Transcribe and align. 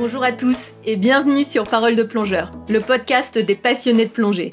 Bonjour 0.00 0.24
à 0.24 0.32
tous 0.32 0.56
et 0.86 0.96
bienvenue 0.96 1.44
sur 1.44 1.66
Parole 1.66 1.94
de 1.94 2.02
plongeur, 2.02 2.50
le 2.70 2.80
podcast 2.80 3.36
des 3.36 3.54
passionnés 3.54 4.06
de 4.06 4.10
plongée. 4.10 4.50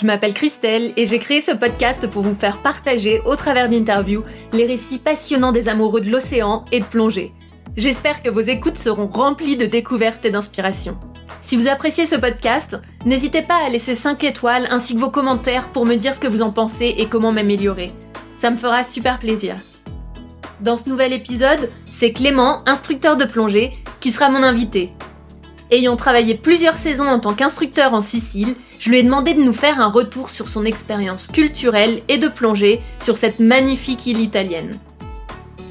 Je 0.00 0.06
m'appelle 0.06 0.32
Christelle 0.32 0.92
et 0.96 1.06
j'ai 1.06 1.18
créé 1.18 1.40
ce 1.40 1.50
podcast 1.50 2.06
pour 2.06 2.22
vous 2.22 2.36
faire 2.36 2.62
partager 2.62 3.20
au 3.26 3.34
travers 3.34 3.68
d'interviews 3.68 4.22
les 4.52 4.64
récits 4.64 5.00
passionnants 5.00 5.50
des 5.50 5.66
amoureux 5.66 6.02
de 6.02 6.08
l'océan 6.08 6.64
et 6.70 6.78
de 6.78 6.84
plongée. 6.84 7.32
J'espère 7.76 8.22
que 8.22 8.30
vos 8.30 8.42
écoutes 8.42 8.78
seront 8.78 9.08
remplies 9.08 9.56
de 9.56 9.66
découvertes 9.66 10.24
et 10.24 10.30
d'inspiration. 10.30 10.96
Si 11.42 11.56
vous 11.56 11.66
appréciez 11.66 12.06
ce 12.06 12.14
podcast, 12.14 12.76
n'hésitez 13.04 13.42
pas 13.42 13.56
à 13.66 13.68
laisser 13.68 13.96
5 13.96 14.22
étoiles 14.22 14.68
ainsi 14.70 14.94
que 14.94 15.00
vos 15.00 15.10
commentaires 15.10 15.68
pour 15.70 15.84
me 15.84 15.96
dire 15.96 16.14
ce 16.14 16.20
que 16.20 16.28
vous 16.28 16.42
en 16.42 16.52
pensez 16.52 16.94
et 16.96 17.06
comment 17.06 17.32
m'améliorer. 17.32 17.90
Ça 18.36 18.52
me 18.52 18.56
fera 18.56 18.84
super 18.84 19.18
plaisir. 19.18 19.56
Dans 20.60 20.78
ce 20.78 20.88
nouvel 20.88 21.12
épisode, 21.12 21.70
c'est 21.92 22.12
Clément, 22.12 22.62
instructeur 22.68 23.16
de 23.16 23.24
plongée, 23.24 23.72
qui 24.00 24.12
sera 24.12 24.28
mon 24.28 24.42
invité. 24.42 24.92
Ayant 25.70 25.96
travaillé 25.96 26.36
plusieurs 26.36 26.78
saisons 26.78 27.08
en 27.08 27.18
tant 27.18 27.34
qu'instructeur 27.34 27.92
en 27.92 28.02
Sicile, 28.02 28.54
je 28.78 28.90
lui 28.90 28.98
ai 28.98 29.02
demandé 29.02 29.34
de 29.34 29.42
nous 29.42 29.52
faire 29.52 29.80
un 29.80 29.88
retour 29.88 30.30
sur 30.30 30.48
son 30.48 30.64
expérience 30.64 31.26
culturelle 31.28 32.02
et 32.08 32.18
de 32.18 32.28
plongée 32.28 32.80
sur 33.02 33.16
cette 33.16 33.40
magnifique 33.40 34.06
île 34.06 34.20
italienne. 34.20 34.78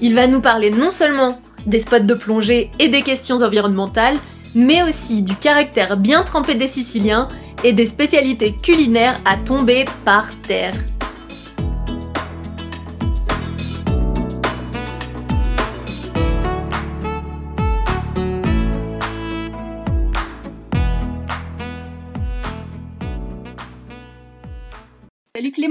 Il 0.01 0.15
va 0.15 0.27
nous 0.27 0.41
parler 0.41 0.71
non 0.71 0.91
seulement 0.91 1.39
des 1.65 1.79
spots 1.79 1.99
de 1.99 2.13
plongée 2.13 2.71
et 2.79 2.89
des 2.89 3.01
questions 3.01 3.41
environnementales, 3.41 4.17
mais 4.53 4.83
aussi 4.83 5.21
du 5.21 5.35
caractère 5.35 5.97
bien 5.97 6.23
trempé 6.23 6.55
des 6.55 6.67
Siciliens 6.67 7.27
et 7.63 7.73
des 7.73 7.87
spécialités 7.87 8.53
culinaires 8.53 9.19
à 9.25 9.37
tomber 9.37 9.85
par 10.03 10.27
terre. 10.41 10.73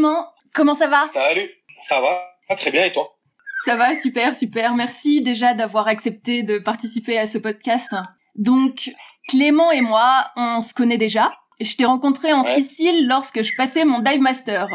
Clément, 0.04 0.26
comment 0.52 0.74
ça 0.74 0.86
va? 0.88 1.06
Salut, 1.06 1.48
ça 1.82 1.98
va? 1.98 2.28
Ah, 2.50 2.56
Très 2.56 2.70
bien 2.70 2.84
et 2.84 2.92
toi? 2.92 3.16
Ça 3.64 3.74
va, 3.76 3.96
super, 3.96 4.36
super. 4.36 4.74
Merci 4.74 5.22
déjà 5.22 5.54
d'avoir 5.54 5.88
accepté 5.88 6.42
de 6.42 6.58
participer 6.58 7.18
à 7.18 7.26
ce 7.26 7.38
podcast. 7.38 7.88
Donc, 8.36 8.90
Clément 9.28 9.70
et 9.70 9.80
moi, 9.80 10.30
on 10.36 10.60
se 10.60 10.74
connaît 10.74 10.98
déjà. 10.98 11.32
Je 11.58 11.74
t'ai 11.74 11.86
rencontré 11.86 12.34
en 12.34 12.42
Sicile 12.42 13.08
lorsque 13.08 13.42
je 13.42 13.52
passais 13.56 13.86
mon 13.86 14.00
dive 14.00 14.20
master. 14.20 14.68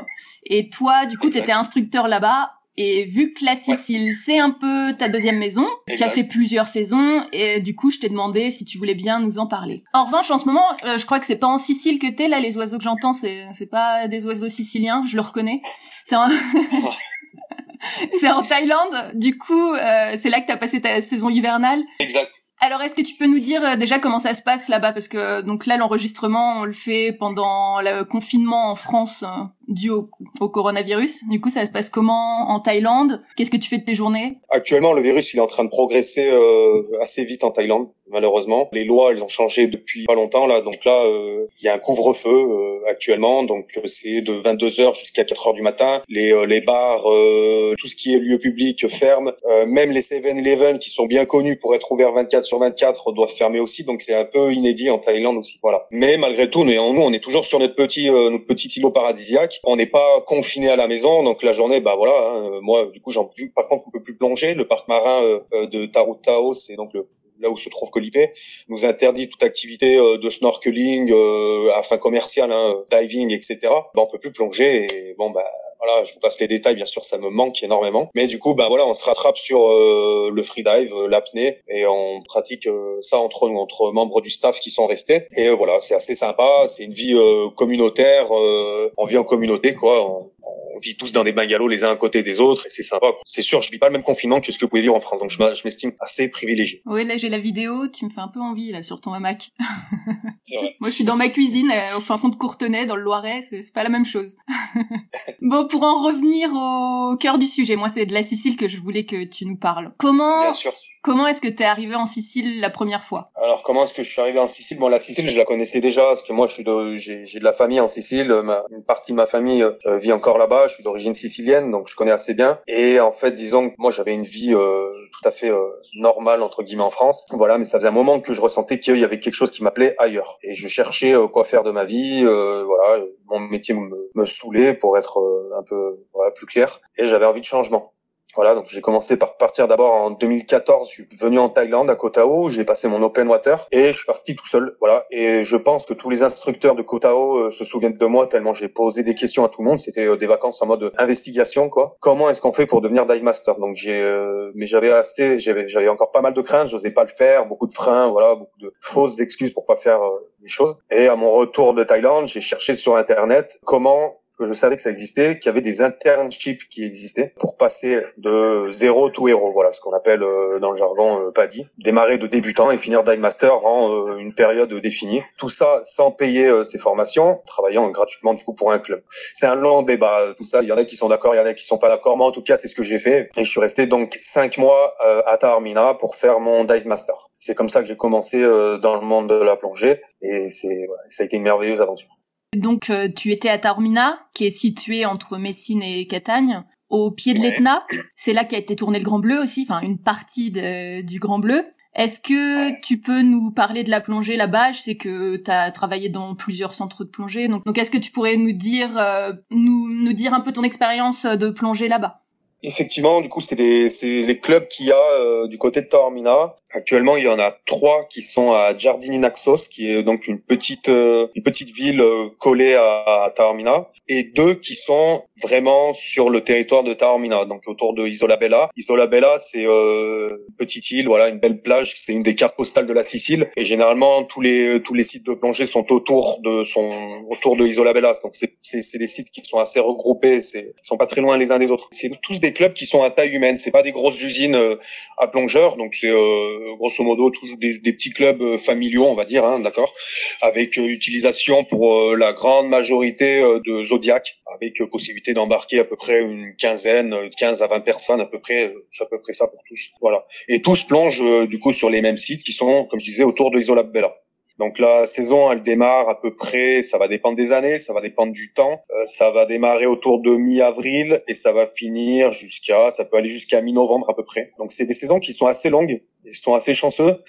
Et 0.46 0.70
toi, 0.72 1.06
du 1.06 1.16
coup, 1.20 1.30
tu 1.30 1.38
étais 1.38 1.52
instructeur 1.52 2.08
là-bas. 2.08 2.52
Et 2.82 3.04
vu 3.04 3.34
que 3.34 3.44
la 3.44 3.58
Sicile, 3.58 4.16
c'est 4.16 4.40
un 4.40 4.52
peu 4.52 4.94
ta 4.98 5.10
deuxième 5.10 5.38
maison, 5.38 5.68
tu 5.86 6.02
as 6.02 6.10
fait 6.10 6.24
plusieurs 6.24 6.70
saisons, 6.70 7.26
et 7.34 7.60
du 7.60 7.76
coup, 7.76 7.92
je 7.92 8.00
t'ai 8.00 8.08
demandé 8.08 8.52
si 8.52 8.64
tu 8.64 8.78
voulais 8.78 8.96
bien 8.96 9.20
nous 9.20 9.38
en 9.38 9.48
parler. 9.48 9.84
En 9.94 10.06
revanche, 10.06 10.32
en 10.32 10.38
ce 10.38 10.46
moment, 10.46 10.64
euh, 10.86 10.98
je 10.98 11.06
crois 11.06 11.20
que 11.20 11.26
c'est 11.26 11.36
pas 11.36 11.48
en 11.48 11.58
Sicile 11.58 12.00
que 12.00 12.08
t'es, 12.08 12.30
là, 12.30 12.40
les 12.40 12.56
oiseaux 12.56 12.78
que 12.78 12.86
j'entends, 12.86 13.12
c'est, 13.12 13.48
c'est 13.52 13.70
pas 13.70 14.08
des 14.08 14.26
oiseaux 14.26 14.48
siciliens, 14.48 15.04
je 15.06 15.18
le 15.18 15.22
reconnais. 15.22 15.62
C'est 16.06 16.16
en... 16.16 16.30
c'est 18.10 18.32
en 18.32 18.44
Thaïlande, 18.44 19.12
du 19.14 19.38
coup, 19.38 19.74
euh, 19.74 20.16
c'est 20.18 20.30
là 20.30 20.40
que 20.40 20.48
t'as 20.48 20.56
passé 20.56 20.80
ta 20.80 21.02
saison 21.02 21.30
hivernale. 21.30 21.84
Exact. 22.00 22.32
Alors, 22.62 22.82
est-ce 22.82 22.94
que 22.94 23.02
tu 23.02 23.16
peux 23.16 23.28
nous 23.28 23.40
dire 23.40 23.64
euh, 23.64 23.76
déjà 23.78 24.00
comment 24.00 24.20
ça 24.20 24.34
se 24.34 24.42
passe 24.42 24.68
là-bas? 24.68 24.92
Parce 24.92 25.08
que 25.08 25.42
donc 25.42 25.66
là, 25.66 25.78
l'enregistrement, 25.78 26.60
on 26.60 26.64
le 26.66 26.74
fait 26.74 27.16
pendant 27.18 27.80
le 27.80 28.04
confinement 28.04 28.70
en 28.70 28.76
France 28.76 29.24
euh, 29.24 29.44
dû 29.70 29.90
au, 29.92 30.10
coronavirus. 30.50 31.28
Du 31.30 31.40
coup, 31.40 31.50
ça 31.50 31.66
se 31.66 31.72
passe 31.72 31.90
comment 31.90 32.50
en 32.50 32.60
Thaïlande? 32.60 33.24
Qu'est-ce 33.36 33.52
que 33.52 33.58
tu 33.58 33.70
fais 33.70 33.78
de 33.78 33.86
tes 33.86 33.96
journées? 33.96 34.40
Actuellement, 34.50 34.94
le 34.94 35.02
virus, 35.02 35.34
il 35.34 35.38
est 35.38 35.42
en 35.42 35.48
train 35.48 35.64
de 35.64 35.70
progresser 35.70 36.30
euh, 36.30 36.84
assez 37.02 37.24
vite 37.24 37.44
en 37.44 37.52
Thaïlande, 37.52 37.88
malheureusement. 38.12 38.70
Les 38.74 38.84
lois, 38.84 39.12
elles 39.12 39.24
ont 39.24 39.28
changé 39.28 39.68
depuis 39.68 40.06
pas 40.06 40.16
longtemps 40.16 40.48
là. 40.48 40.62
Donc 40.62 40.84
là, 40.86 41.06
il 41.08 41.64
y 41.64 41.68
a 41.68 41.74
un 41.74 41.80
couvre-feu 41.80 42.82
actuellement. 42.88 43.44
Donc 43.44 43.80
c'est 43.86 44.22
de 44.22 44.34
22 44.34 44.68
h 44.68 45.00
jusqu'à 45.00 45.24
4 45.24 45.50
h 45.50 45.56
du 45.56 45.62
matin. 45.62 46.02
Les 46.08 46.34
les 46.48 46.62
bars, 46.62 47.04
tout 47.04 47.88
ce 47.88 47.96
qui 47.96 48.14
est 48.14 48.20
lieu 48.20 48.40
public 48.40 48.88
ferme. 48.90 49.34
même 49.68 49.92
les 49.92 50.02
7-Eleven 50.02 50.80
qui 50.80 50.90
sont 50.90 51.06
bien 51.06 51.26
connus 51.26 51.58
pour 51.58 51.76
être 51.76 51.92
ouverts 51.92 52.14
24 52.14 52.46
sur 52.46 52.60
24 52.60 53.12
doivent 53.14 53.34
fermer 53.34 53.60
aussi, 53.60 53.84
donc 53.84 54.02
c'est 54.02 54.16
un 54.16 54.26
peu 54.26 54.54
inédit 54.54 54.90
en 54.90 54.98
Thaïlande 54.98 55.38
aussi. 55.38 55.60
Voilà. 55.62 55.88
Mais 55.92 56.18
malgré 56.18 56.50
tout, 56.50 56.64
nous, 56.64 56.74
on 56.74 57.14
est 57.14 57.20
toujours 57.20 57.46
sur 57.46 57.60
notre 57.60 57.76
petit 57.76 58.10
euh, 58.10 58.30
notre 58.30 58.46
petit 58.46 58.68
îlot 58.78 58.92
paradisiaque. 58.92 59.59
On 59.64 59.76
n'est 59.76 59.88
pas 59.88 60.22
confiné 60.22 60.70
à 60.70 60.76
la 60.76 60.88
maison, 60.88 61.24
donc 61.24 61.44
la 61.44 61.54
journée, 61.54 61.82
bah 61.82 61.96
voilà. 61.98 62.14
Hein, 62.14 62.60
moi, 62.62 62.88
du 62.88 63.02
coup, 63.02 63.12
j'en. 63.12 63.30
Par 63.56 63.68
contre, 63.68 63.86
on 63.88 63.92
peut 63.92 64.02
plus 64.02 64.16
plonger. 64.16 64.54
Le 64.54 64.68
parc 64.68 64.88
marin 64.88 65.24
euh, 65.24 65.40
euh, 65.54 65.68
de 65.68 65.86
Tarutao, 65.86 66.54
c'est 66.54 66.76
donc 66.76 66.94
le 66.94 67.08
là 67.40 67.50
où 67.50 67.58
se 67.58 67.70
trouve 67.70 67.90
Colipé, 67.90 68.32
nous 68.68 68.86
interdit 68.86 69.30
toute 69.30 69.44
activité 69.44 69.98
de 69.98 70.30
snorkeling 70.30 71.12
euh, 71.12 71.72
à 71.74 71.84
fin 71.84 71.98
commerciale, 71.98 72.52
hein, 72.52 72.84
diving, 72.92 73.32
etc. 73.32 73.58
Bah, 73.64 73.90
on 73.96 74.08
peut 74.08 74.20
plus 74.20 74.32
plonger 74.32 74.86
et 74.86 75.16
bon 75.18 75.30
bah 75.30 75.46
voilà, 75.80 76.04
je 76.04 76.14
vous 76.14 76.20
passe 76.20 76.40
les 76.42 76.48
détails, 76.48 76.76
bien 76.76 76.86
sûr, 76.86 77.06
ça 77.06 77.18
me 77.18 77.30
manque 77.30 77.64
énormément. 77.64 78.10
Mais 78.14 78.28
du 78.28 78.38
coup, 78.38 78.54
bah 78.54 78.68
voilà, 78.68 78.86
on 78.86 78.94
se 78.94 79.04
rattrape 79.04 79.38
sur 79.38 79.70
euh, 79.70 80.30
le 80.34 80.44
freedive, 80.44 80.94
euh, 80.94 81.08
l'apnée, 81.08 81.60
et 81.70 81.86
on 81.86 82.22
pratique 82.22 82.68
euh, 82.68 82.98
ça 83.02 83.18
entre 83.18 83.48
nous, 83.48 83.58
entre 83.58 83.92
membres 83.92 84.20
du 84.20 84.30
staff 84.30 84.60
qui 84.60 84.72
sont 84.72 84.86
restés. 84.86 85.28
Et 85.38 85.50
voilà, 85.50 85.80
c'est 85.80 85.96
assez 85.96 86.16
sympa. 86.16 86.66
C'est 86.68 86.84
une 86.84 86.94
vie 86.94 87.16
communautaire. 87.56 88.32
on 88.32 89.06
vit 89.06 89.18
en 89.18 89.24
communauté, 89.24 89.74
quoi. 89.74 90.28
On 90.76 90.80
vit 90.80 90.96
tous 90.96 91.12
dans 91.12 91.24
des 91.24 91.34
bungalows 91.34 91.68
les 91.68 91.84
uns 91.84 91.92
à 91.92 91.96
côté 91.96 92.24
des 92.24 92.40
autres 92.40 92.66
et 92.68 92.70
c'est 92.70 92.84
sympa. 92.84 93.08
C'est 93.26 93.42
sûr, 93.42 93.62
je 93.62 93.72
vis 93.72 93.80
pas 93.80 93.88
le 93.88 93.94
même 93.94 94.04
confinement 94.04 94.42
que 94.42 94.52
ce 94.52 94.58
que 94.58 94.66
vous 94.66 94.70
pouvez 94.70 94.82
vivre 94.82 94.96
en 94.96 95.00
France, 95.00 95.20
donc 95.20 95.32
je 95.32 95.64
m'estime 95.64 95.92
assez 96.00 96.30
privilégié. 96.30 96.82
Oui, 96.86 97.06
là 97.06 97.18
j'ai 97.18 97.30
la 97.30 97.40
vidéo, 97.40 97.88
tu 97.88 98.06
me 98.06 98.10
fais 98.10 98.22
un 98.22 98.28
peu 98.28 98.40
envie 98.40 98.72
là 98.72 98.84
sur 98.84 99.02
ton 99.02 99.14
hamac. 99.14 99.52
C'est 100.44 100.58
vrai. 100.58 100.76
Moi 100.80 100.90
je 100.90 100.96
suis 100.96 101.04
dans 101.04 101.16
ma 101.16 101.30
cuisine 101.30 101.72
au 101.98 102.02
fin 102.02 102.18
fond 102.18 102.30
de 102.30 102.36
Courtenay 102.36 102.86
dans 102.86 102.96
le 102.96 103.04
Loiret, 103.04 103.42
c'est 103.42 103.74
pas 103.74 103.84
la 103.84 103.90
même 103.90 104.06
chose. 104.06 104.38
bon, 105.42 105.68
pour 105.68 105.84
en 105.84 106.02
revenir 106.02 106.50
au 106.54 107.18
cœur 107.18 107.38
du 107.38 107.46
sujet, 107.46 107.76
moi 107.76 107.90
c'est 107.90 108.06
de 108.06 108.14
la 108.14 108.24
Sicile 108.24 108.56
que 108.56 108.68
je 108.68 108.78
voulais 108.78 109.06
que 109.06 109.26
tu 109.26 109.46
nous 109.46 109.58
parles. 109.58 109.94
Comment 109.98 110.42
Bien 110.42 110.54
sûr. 110.54 110.72
Comment 111.02 111.28
est-ce 111.28 111.42
que 111.42 111.48
tu 111.48 111.64
es 111.64 111.66
arrivé 111.66 111.96
en 111.96 112.06
Sicile 112.06 112.60
la 112.60 112.70
première 112.70 113.06
fois? 113.06 113.32
Alors 113.36 113.64
comment 113.64 113.86
est-ce 113.86 113.94
que 113.94 114.04
je 114.04 114.12
suis 114.12 114.20
arrivé 114.20 114.38
en 114.38 114.48
Sicile? 114.48 114.80
Bon, 114.80 114.90
la 114.90 115.00
Sicile, 115.00 115.30
je 115.30 115.38
la 115.38 115.46
connaissais 115.46 115.80
déjà 115.80 116.04
parce 116.04 116.24
que 116.24 116.34
moi, 116.34 116.46
je 116.46 116.54
suis 116.54 116.66
de, 116.66 116.96
j'ai, 116.96 117.24
de 117.24 117.44
la 117.44 117.54
famille 117.54 117.80
en 117.80 117.88
Sicile. 117.88 118.28
Ma, 118.44 118.66
une 118.70 118.84
partie 118.84 119.14
de 119.14 119.16
ma 119.16 119.26
famille 119.26 119.64
euh, 119.64 119.98
vit 120.00 120.12
encore 120.12 120.38
là-bas. 120.38 120.68
Je 120.68 120.74
suis 120.74 120.84
d'origine 120.84 121.14
sicilienne, 121.14 121.72
donc 121.72 121.88
je 121.88 121.96
connais 121.96 122.12
assez 122.12 122.34
bien. 122.34 122.60
Et 122.68 123.00
en 123.00 123.14
fait, 123.14 123.32
disons 123.32 123.70
que 123.70 123.76
moi, 123.78 123.92
j'avais 123.92 124.14
une 124.14 124.26
vie 124.26 124.54
euh, 124.54 124.92
tout 125.14 125.26
à 125.28 125.32
fait 125.32 125.50
euh, 125.50 125.70
normale 125.96 126.44
entre 126.44 126.64
guillemets 126.64 126.84
en 126.84 126.92
France. 126.92 127.26
Voilà, 127.32 127.58
mais 127.58 127.64
ça 127.64 127.78
faisait 127.78 127.88
un 127.88 127.92
moment 127.92 128.20
que 128.20 128.34
je 128.34 128.42
ressentais 128.42 128.80
qu'il 128.80 128.98
y 128.98 129.06
avait 129.06 129.22
quelque 129.22 129.36
chose 129.36 129.52
qui 129.52 129.64
m'appelait 129.64 129.96
ailleurs. 130.00 130.38
Et 130.44 130.54
je 130.56 130.68
cherchais 130.68 131.14
quoi 131.32 131.46
faire 131.46 131.64
de 131.64 131.72
ma 131.72 131.86
vie. 131.86 132.24
voilà, 132.24 133.06
mon 133.28 133.40
métier 133.40 133.74
me, 133.74 134.10
me 134.16 134.26
saoulait 134.26 134.74
pour 134.74 134.98
être 134.98 135.18
un 135.58 135.64
peu 135.64 135.98
plus 136.36 136.46
clair. 136.46 136.82
Et 136.98 137.08
j'avais 137.08 137.26
envie 137.26 137.42
de 137.42 137.46
changement. 137.46 137.94
Voilà, 138.36 138.54
donc 138.54 138.66
j'ai 138.70 138.82
commencé 138.82 139.18
par 139.18 139.38
partir 139.38 139.68
d'abord 139.68 139.94
en 139.94 140.12
2014. 140.12 140.88
Je 140.90 140.94
suis 140.94 141.08
venu 141.20 141.40
en 141.40 141.50
Thaïlande, 141.50 141.90
à 141.90 141.96
Koh 141.96 142.12
Tao. 142.12 142.50
J'ai 142.50 142.64
passé 142.64 142.88
mon 142.88 143.02
open 143.02 143.28
water 143.28 143.68
et 143.72 143.88
je 143.88 143.98
suis 143.98 144.06
parti 144.06 144.36
tout 144.36 144.48
seul. 144.48 144.76
Voilà, 144.80 145.06
et 145.10 145.44
je 145.44 145.58
pense 145.58 145.86
que 145.86 145.94
tous 145.94 146.10
les 146.10 146.22
instructeurs 146.22 146.76
de 146.76 146.84
Koh 146.84 147.00
Tao 147.00 147.38
euh, 147.38 147.52
se 147.52 147.66
souviennent 147.66 147.98
de 147.98 148.06
moi 148.06 148.28
tellement 148.28 148.54
j'ai 148.54 148.70
posé 148.70 149.04
des 149.04 149.16
questions 149.16 149.46
à 149.46 149.50
tout 149.50 149.62
le 149.62 149.68
monde. 149.70 149.80
C'était 149.80 150.06
euh, 150.06 150.16
des 150.16 150.28
vacances 150.28 150.62
en 150.62 150.68
mode 150.68 150.92
investigation, 150.98 151.70
quoi. 151.70 151.98
Comment 152.00 152.30
est-ce 152.30 152.40
qu'on 152.40 152.54
fait 152.54 152.68
pour 152.68 152.82
devenir 152.82 153.06
dive 153.08 153.24
master? 153.24 153.56
Donc 153.56 153.76
j'ai, 153.76 154.00
euh, 154.00 154.52
mais 154.54 154.68
j'avais 154.68 154.92
assez, 154.92 155.40
j'avais, 155.40 155.68
j'avais 155.68 155.90
encore 155.90 156.12
pas 156.12 156.22
mal 156.22 156.34
de 156.34 156.42
craintes. 156.42 156.68
J'osais 156.68 156.92
pas 156.92 157.04
le 157.04 157.10
faire, 157.10 157.48
beaucoup 157.48 157.68
de 157.68 157.74
freins, 157.74 158.10
voilà, 158.10 158.36
beaucoup 158.36 158.60
de 158.60 158.72
fausses 158.80 159.20
excuses 159.20 159.54
pour 159.54 159.66
pas 159.66 159.76
faire 159.76 160.02
les 160.42 160.48
choses. 160.48 160.78
Et 160.92 161.08
à 161.08 161.16
mon 161.16 161.32
retour 161.32 161.74
de 161.74 161.84
Thaïlande, 161.84 162.28
j'ai 162.28 162.42
cherché 162.42 162.76
sur 162.76 162.96
internet 162.96 163.60
comment 163.66 164.20
que 164.40 164.48
je 164.48 164.54
savais 164.54 164.78
que 164.78 164.82
ça 164.82 164.90
existait, 164.90 165.38
qu'il 165.38 165.48
y 165.48 165.50
avait 165.50 165.62
des 165.62 165.82
internships 165.82 166.70
qui 166.70 166.86
existaient 166.86 167.34
pour 167.40 167.58
passer 167.58 168.02
de 168.18 168.70
zéro 168.72 169.10
to 169.10 169.28
héros, 169.28 169.52
voilà 169.52 169.74
ce 169.74 169.82
qu'on 169.82 169.94
appelle 169.94 170.24
euh, 170.24 170.60
dans 170.60 170.72
le 170.72 170.78
jargon 170.78 171.28
euh, 171.28 171.32
PADI, 171.32 171.68
démarrer 171.78 172.18
de 172.18 172.26
débutant 172.26 172.72
et 172.72 172.78
finir 172.78 173.04
dive 173.04 173.20
master 173.20 173.66
en 173.66 173.92
euh, 173.92 174.18
une 174.18 174.34
période 174.34 174.74
définie. 174.74 175.22
Tout 175.38 175.50
ça 175.50 175.82
sans 175.84 176.12
payer 176.12 176.50
ces 176.64 176.78
formations, 176.78 177.42
travaillant 177.46 177.90
gratuitement 177.90 178.34
du 178.34 178.44
coup 178.44 178.54
pour 178.54 178.72
un 178.72 178.80
club. 178.80 179.04
C'est 179.34 179.46
un 179.46 179.56
long 179.56 179.82
débat, 179.82 180.34
tout 180.38 180.46
ça. 180.46 180.62
Il 180.62 180.70
y 180.70 180.72
en 180.72 180.78
a 180.78 180.86
qui 180.86 180.96
sont 180.96 181.10
d'accord, 181.10 181.36
il 181.36 181.38
y 181.38 181.42
en 181.42 181.46
a 181.46 181.54
qui 181.54 181.66
sont 181.66 181.78
pas 181.78 181.90
d'accord, 181.90 182.18
mais 182.18 182.24
en 182.24 182.32
tout 182.32 182.42
cas 182.42 182.56
c'est 182.56 182.70
ce 182.70 182.76
que 182.76 182.84
j'ai 182.84 183.00
fait 183.00 183.30
et 183.36 183.44
je 183.44 183.50
suis 183.50 183.60
resté 183.60 183.88
donc 183.88 184.18
cinq 184.22 184.58
mois 184.58 184.96
à 185.26 185.38
Taormina 185.38 185.96
pour 185.96 186.16
faire 186.16 186.40
mon 186.40 186.64
dive 186.64 186.88
master. 186.88 187.16
C'est 187.40 187.56
comme 187.56 187.70
ça 187.70 187.82
que 187.82 187.88
j'ai 187.88 187.98
commencé 187.98 188.42
dans 188.42 188.96
le 188.96 189.02
monde 189.02 189.30
de 189.30 189.36
la 189.36 189.58
plongée 189.58 190.02
et 190.22 190.50
c'est 190.50 190.88
ça 191.10 191.24
a 191.24 191.26
été 191.26 191.36
une 191.36 191.44
merveilleuse 191.44 191.82
aventure. 191.82 192.19
Donc 192.56 192.90
euh, 192.90 193.10
tu 193.10 193.32
étais 193.32 193.50
à 193.50 193.58
Taormina, 193.58 194.20
qui 194.34 194.46
est 194.46 194.52
situé 194.52 195.06
entre 195.06 195.38
Messine 195.38 195.84
et 195.84 196.08
Catagne, 196.08 196.64
au 196.90 197.12
pied 197.12 197.34
de 197.34 197.40
l'Etna. 197.40 197.86
C'est 198.16 198.34
là 198.34 198.44
qu'a 198.44 198.58
été 198.58 198.76
tourné 198.76 199.00
le 199.00 199.06
Grand 199.06 199.20
Bleu 199.20 199.40
aussi, 199.40 199.66
enfin 199.70 199.82
une 199.82 200.00
partie 200.00 200.52
du 200.52 201.20
Grand 201.20 201.40
Bleu. 201.40 201.66
Est-ce 201.96 202.20
que 202.20 202.80
tu 202.82 203.00
peux 203.00 203.22
nous 203.24 203.52
parler 203.52 203.84
de 203.84 203.90
la 203.90 204.00
plongée 204.00 204.38
là-bas? 204.38 204.72
Je 204.72 204.80
sais 204.80 204.96
que 204.96 205.38
tu 205.38 205.52
as 205.52 205.72
travaillé 205.72 206.10
dans 206.10 206.36
plusieurs 206.36 206.74
centres 206.74 207.04
de 207.04 207.10
plongée, 207.10 207.48
donc, 207.48 207.66
donc 207.66 207.78
est-ce 207.78 207.92
que 207.92 207.98
tu 207.98 208.12
pourrais 208.12 208.38
nous 208.38 208.54
dire, 208.54 208.98
euh, 208.98 209.34
nous, 209.52 209.90
nous 209.90 210.14
dire 210.14 210.34
un 210.34 210.40
peu 210.40 210.52
ton 210.52 210.64
expérience 210.64 211.26
de 211.26 211.50
plongée 211.50 211.88
là-bas? 211.88 212.22
Effectivement, 212.62 213.22
du 213.22 213.30
coup, 213.30 213.40
c'est 213.40 213.56
les 213.56 214.40
clubs 214.40 214.68
qu'il 214.68 214.88
y 214.88 214.92
a 214.92 215.12
euh, 215.22 215.48
du 215.48 215.58
côté 215.58 215.82
de 215.82 215.88
Taormina. 215.88 216.56
Actuellement, 216.72 217.18
il 217.18 217.24
y 217.24 217.28
en 217.28 217.40
a 217.40 217.56
trois 217.66 218.06
qui 218.10 218.22
sont 218.22 218.52
à 218.52 218.76
Giardini 218.78 219.18
Naxos, 219.18 219.70
qui 219.72 219.90
est 219.90 220.04
donc 220.04 220.28
une 220.28 220.40
petite 220.40 220.90
euh, 220.90 221.28
une 221.36 221.42
petite 221.42 221.72
ville 221.72 222.02
euh, 222.02 222.28
collée 222.38 222.76
à, 222.76 223.24
à, 223.24 223.32
Taormina, 223.36 223.88
et 224.08 224.24
deux 224.24 224.56
qui 224.56 224.76
sont 224.76 225.24
vraiment 225.42 225.94
sur 225.94 226.30
le 226.30 226.42
territoire 226.42 226.84
de 226.84 226.94
Taormina, 226.94 227.46
donc 227.46 227.64
autour 227.66 227.94
de 227.94 228.06
Isola 228.06 228.36
Bella. 228.36 228.70
Isola 228.76 229.08
Bella, 229.08 229.38
c'est 229.40 229.64
une 229.64 230.38
petite 230.58 230.92
île, 230.92 231.08
voilà, 231.08 231.30
une 231.30 231.40
belle 231.40 231.62
plage. 231.62 231.94
C'est 231.98 232.14
une 232.14 232.24
des 232.24 232.36
cartes 232.36 232.58
postales 232.58 232.86
de 232.88 232.94
la 232.94 233.06
Sicile, 233.06 233.50
et 233.56 233.66
généralement 233.66 234.26
tous 234.26 234.42
les 234.42 234.82
tous 234.84 234.94
les 234.94 235.06
sites 235.06 235.26
de 235.26 235.34
plongée 235.34 235.66
sont 235.66 235.92
autour 235.92 236.40
de 236.44 236.66
sont 236.66 237.24
autour 237.30 237.56
de 237.56 237.66
Isola 237.66 237.94
Bella. 237.94 238.12
Donc 238.22 238.36
c'est 238.36 238.58
c'est 238.62 238.98
des 238.98 239.08
sites 239.08 239.32
qui 239.32 239.42
sont 239.44 239.60
assez 239.60 239.80
regroupés, 239.80 240.42
c'est 240.42 240.74
sont 240.84 240.98
pas 240.98 241.08
très 241.08 241.22
loin 241.22 241.38
les 241.38 241.52
uns 241.54 241.58
des 241.58 241.72
autres. 241.72 241.88
C'est 241.92 242.12
tous 242.22 242.40
des 242.40 242.49
clubs 242.54 242.74
qui 242.74 242.86
sont 242.86 243.04
à 243.04 243.12
taille 243.12 243.32
humaine. 243.32 243.58
C'est 243.58 243.72
pas 243.72 243.84
des 243.84 243.92
grosses 243.92 244.22
usines 244.22 244.56
euh, 244.56 244.76
à 245.18 245.28
plongeurs, 245.28 245.78
donc 245.78 245.96
c'est 245.96 246.10
euh, 246.10 246.76
grosso 246.78 247.04
modo 247.04 247.30
toujours 247.30 247.58
des, 247.58 247.80
petits 247.80 248.12
clubs 248.12 248.42
euh, 248.42 248.58
familiaux, 248.58 249.06
on 249.06 249.16
va 249.16 249.26
dire, 249.26 249.46
hein, 249.46 249.60
d'accord, 249.60 249.94
avec 250.42 250.78
utilisation 250.78 251.64
pour 251.64 252.16
la 252.16 252.34
grande 252.34 252.70
majorité 252.70 253.42
de 253.66 253.84
Zodiac, 253.86 254.40
avec 254.54 254.82
possibilité 254.90 255.34
d'embarquer 255.34 255.80
à 255.80 255.84
peu 255.84 255.96
près 255.96 256.22
une 256.22 256.56
quinzaine, 256.56 257.16
15 257.38 257.62
à 257.62 257.68
20 257.68 257.82
personnes 257.82 258.22
à 258.22 258.26
peu 258.26 258.40
près, 258.40 258.74
c'est 258.94 259.04
à 259.04 259.08
peu 259.08 259.20
près 259.22 259.34
ça 259.34 259.48
pour 259.48 259.62
tous. 259.68 259.90
Voilà. 260.02 260.26
Et 260.48 260.62
tous 260.62 260.84
plongent 260.84 261.48
du 261.48 261.60
coup 261.60 261.74
sur 261.74 261.90
les 261.90 262.02
mêmes 262.02 262.18
sites 262.18 262.44
qui 262.44 262.54
sont, 262.54 262.86
comme 262.86 263.00
je 263.00 263.06
disais, 263.06 263.24
autour 263.24 263.52
de 263.52 263.60
Isola 263.60 263.84
Bella. 263.84 264.16
Donc 264.60 264.78
la 264.78 265.08
saison, 265.08 265.52
elle 265.54 265.64
démarre 265.64 266.10
à 266.10 266.20
peu 266.20 266.36
près, 266.36 266.84
ça 266.84 266.98
va 266.98 267.08
dépendre 267.08 267.38
des 267.38 267.54
années, 267.54 267.80
ça 267.80 267.94
va 267.94 268.02
dépendre 268.02 268.34
du 268.34 268.52
temps. 268.52 268.84
Euh, 268.92 269.06
ça 269.08 269.32
va 269.32 269.46
démarrer 269.46 269.86
autour 269.86 270.22
de 270.22 270.36
mi-avril 270.36 271.24
et 271.30 271.34
ça 271.34 271.54
va 271.54 271.66
finir 271.66 272.34
jusqu'à, 272.34 272.92
ça 272.92 273.06
peut 273.06 273.16
aller 273.16 273.30
jusqu'à 273.30 273.62
mi-novembre 273.62 274.10
à 274.10 274.16
peu 274.16 274.26
près. 274.26 274.52
Donc 274.60 274.74
c'est 274.74 274.86
des 274.86 274.94
saisons 274.94 275.20
qui 275.20 275.34
sont 275.34 275.46
assez 275.46 275.70
longues, 275.70 276.02
ils 276.26 276.36
sont 276.36 276.54
assez 276.54 276.74
chanceux. 276.74 277.20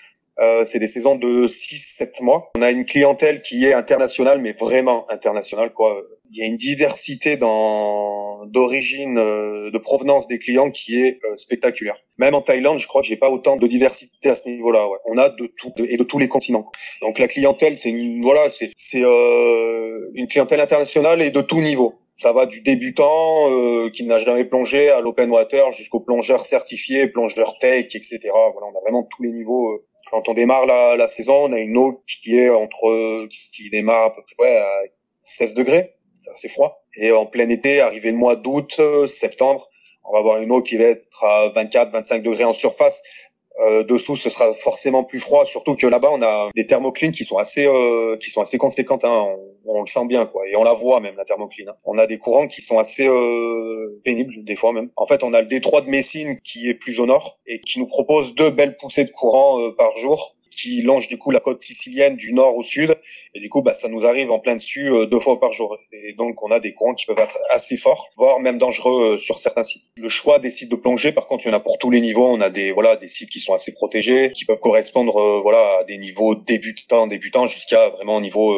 Euh, 0.41 0.65
c'est 0.65 0.79
des 0.79 0.89
saisons 0.89 1.17
de 1.17 1.47
6-7 1.47 2.23
mois. 2.23 2.51
On 2.55 2.63
a 2.63 2.71
une 2.71 2.85
clientèle 2.85 3.43
qui 3.43 3.65
est 3.67 3.75
internationale, 3.75 4.41
mais 4.41 4.53
vraiment 4.53 5.11
internationale. 5.11 5.73
Quoi. 5.73 6.03
Il 6.33 6.39
y 6.39 6.43
a 6.43 6.47
une 6.47 6.57
diversité 6.57 7.37
dans 7.37 8.47
d'origine, 8.47 9.19
euh, 9.19 9.71
de 9.71 9.79
provenance 9.79 10.29
des 10.29 10.39
clients 10.39 10.71
qui 10.71 10.97
est 10.97 11.19
euh, 11.25 11.37
spectaculaire. 11.37 11.97
Même 12.19 12.35
en 12.35 12.41
Thaïlande, 12.41 12.79
je 12.79 12.87
crois 12.87 13.03
que 13.03 13.09
j'ai 13.09 13.17
pas 13.17 13.31
autant 13.31 13.57
de 13.57 13.67
diversité 13.67 14.31
à 14.31 14.35
ce 14.35 14.49
niveau-là. 14.49 14.89
Ouais. 14.89 14.99
On 15.07 15.19
a 15.19 15.29
de 15.29 15.47
tout 15.47 15.73
et 15.79 15.97
de 15.97 16.05
tous 16.05 16.19
les 16.19 16.29
continents. 16.29 16.67
Donc 17.03 17.19
la 17.19 17.29
clientèle, 17.29 17.77
c'est 17.77 17.91
une 17.91 18.23
voilà, 18.23 18.51
c'est 18.51 18.71
c'est 18.77 19.03
euh, 19.03 20.09
une 20.15 20.29
clientèle 20.29 20.61
internationale 20.61 21.23
et 21.23 21.31
de 21.31 21.41
tout 21.41 21.61
niveau. 21.61 21.95
Ça 22.21 22.35
va 22.35 22.45
du 22.45 22.61
débutant 22.61 23.51
euh, 23.51 23.89
qui 23.89 24.05
n'a 24.05 24.19
jamais 24.19 24.45
plongé 24.45 24.91
à 24.91 25.01
l'open 25.01 25.31
water 25.31 25.71
jusqu'au 25.71 26.01
plongeur 26.01 26.45
certifié, 26.45 27.09
plongeur 27.09 27.57
tech, 27.59 27.87
etc. 27.95 28.19
Voilà, 28.25 28.67
on 28.67 28.77
a 28.77 28.81
vraiment 28.83 29.05
tous 29.05 29.23
les 29.23 29.33
niveaux. 29.33 29.71
Euh. 29.71 29.87
Quand 30.11 30.29
on 30.29 30.35
démarre 30.35 30.67
la, 30.67 30.97
la 30.97 31.09
saison, 31.09 31.45
on 31.45 31.53
a 31.55 31.61
une 31.61 31.79
eau 31.79 32.03
qui 32.07 32.37
est 32.37 32.51
entre 32.51 33.27
qui, 33.29 33.71
démarre 33.71 34.05
à 34.05 34.15
peu 34.15 34.21
près 34.37 34.59
à 34.59 34.69
16 35.23 35.55
degrés, 35.55 35.95
c'est 36.21 36.31
assez 36.31 36.51
froid. 36.51 36.85
Et 36.99 37.11
en 37.11 37.25
plein 37.25 37.49
été, 37.49 37.81
arrivé 37.81 38.11
le 38.11 38.19
mois 38.19 38.37
d'août, 38.37 38.77
euh, 38.81 39.07
septembre, 39.07 39.71
on 40.05 40.13
va 40.13 40.19
avoir 40.19 40.43
une 40.43 40.53
eau 40.53 40.61
qui 40.61 40.77
va 40.77 40.85
être 40.85 41.25
à 41.25 41.49
24-25 41.57 42.21
degrés 42.21 42.45
en 42.45 42.53
surface 42.53 43.03
euh, 43.59 43.83
dessous, 43.83 44.17
ce 44.17 44.31
sera 44.31 44.55
forcément 44.55 45.05
plus 45.05 45.21
froid. 45.21 45.45
Surtout 45.45 45.75
que 45.75 45.87
là-bas, 45.87 46.11
on 46.13 46.23
a 46.23 46.51
des 46.55 46.67
thermoclines 46.67 47.13
qui 47.13 47.25
sont 47.25 47.37
assez, 47.37 47.67
euh, 47.67 48.17
qui 48.17 48.31
sont 48.31 48.41
assez 48.41 48.59
conséquentes. 48.59 49.05
Hein. 49.05 49.27
On, 49.67 49.83
le 49.83 49.87
sent 49.87 50.07
bien, 50.07 50.27
quoi, 50.27 50.49
et 50.49 50.57
on 50.57 50.65
la 50.65 50.73
voit 50.73 51.01
même 51.01 51.17
la 51.17 51.25
thermocline. 51.25 51.69
Hein. 51.69 51.77
On 51.85 51.99
a 51.99 52.07
des 52.07 52.19
courants 52.19 52.47
qui 52.47 52.63
sont 52.63 52.79
assez 52.79 53.07
euh, 53.07 54.01
pénibles 54.05 54.45
des 54.45 54.57
fois 54.57 54.73
même. 54.73 54.91
En 54.97 55.07
fait, 55.07 55.23
on 55.23 55.35
a 55.35 55.41
le 55.41 55.47
détroit 55.47 55.83
de 55.83 55.91
Messine 55.91 56.39
qui 56.43 56.69
est 56.69 56.75
plus 56.75 57.01
au 57.01 57.07
nord 57.07 57.39
et 57.47 57.61
qui 57.61 57.79
nous 57.79 57.87
propose 57.87 58.35
deux 58.35 58.51
belles 58.51 58.77
poussées 58.77 59.05
de 59.05 59.11
courant 59.11 59.61
euh, 59.61 59.73
par 59.73 59.97
jour 59.97 60.37
qui 60.51 60.83
longe 60.83 61.09
du 61.09 61.19
coup 61.19 61.31
la 61.31 61.41
côte 61.41 61.63
sicilienne 61.63 62.17
du 62.17 62.33
nord 62.33 62.57
au 62.57 62.63
sud. 62.63 62.97
Et 63.35 63.41
du 63.41 63.49
coup 63.49 63.63
bah 63.63 63.75
ça 63.75 63.89
nous 63.89 64.05
arrive 64.07 64.31
en 64.31 64.39
plein 64.39 64.57
dessus 64.57 64.91
euh, 64.91 65.07
deux 65.07 65.21
fois 65.21 65.39
par 65.39 65.53
jour. 65.53 65.77
Et 65.93 66.13
donc 66.15 66.43
on 66.43 66.51
a 66.51 66.61
des 66.61 66.73
courants 66.73 66.95
qui 66.95 67.07
peuvent 67.07 67.19
être 67.19 67.39
assez 67.51 67.77
forts 67.77 68.11
voire 68.17 68.41
même 68.41 68.59
dangereux 68.59 69.15
euh, 69.15 69.19
sur 69.19 69.39
certains 69.39 69.63
sites. 69.63 69.87
Le 69.97 70.09
choix 70.09 70.39
des 70.39 70.51
sites 70.51 70.71
de 70.71 70.77
plongée 70.77 71.13
par 71.13 71.27
contre 71.27 71.47
il 71.47 71.49
y 71.49 71.51
en 71.53 71.57
a 71.57 71.61
pour 71.61 71.79
tous 71.79 71.91
les 71.91 72.01
niveaux. 72.01 72.27
On 72.27 72.41
a 72.41 72.51
des 72.51 72.73
voilà 72.73 72.97
des 72.97 73.09
sites 73.09 73.31
qui 73.31 73.41
sont 73.41 73.55
assez 73.55 73.73
protégés 73.73 74.33
qui 74.33 74.45
peuvent 74.45 74.61
correspondre 74.61 75.17
euh, 75.17 75.41
voilà 75.41 75.79
à 75.79 75.85
des 75.85 75.99
niveaux 75.99 76.35
débutants 76.35 77.07
débutants 77.07 77.47
jusqu'à 77.47 77.89
vraiment 77.91 78.21
niveau 78.21 78.51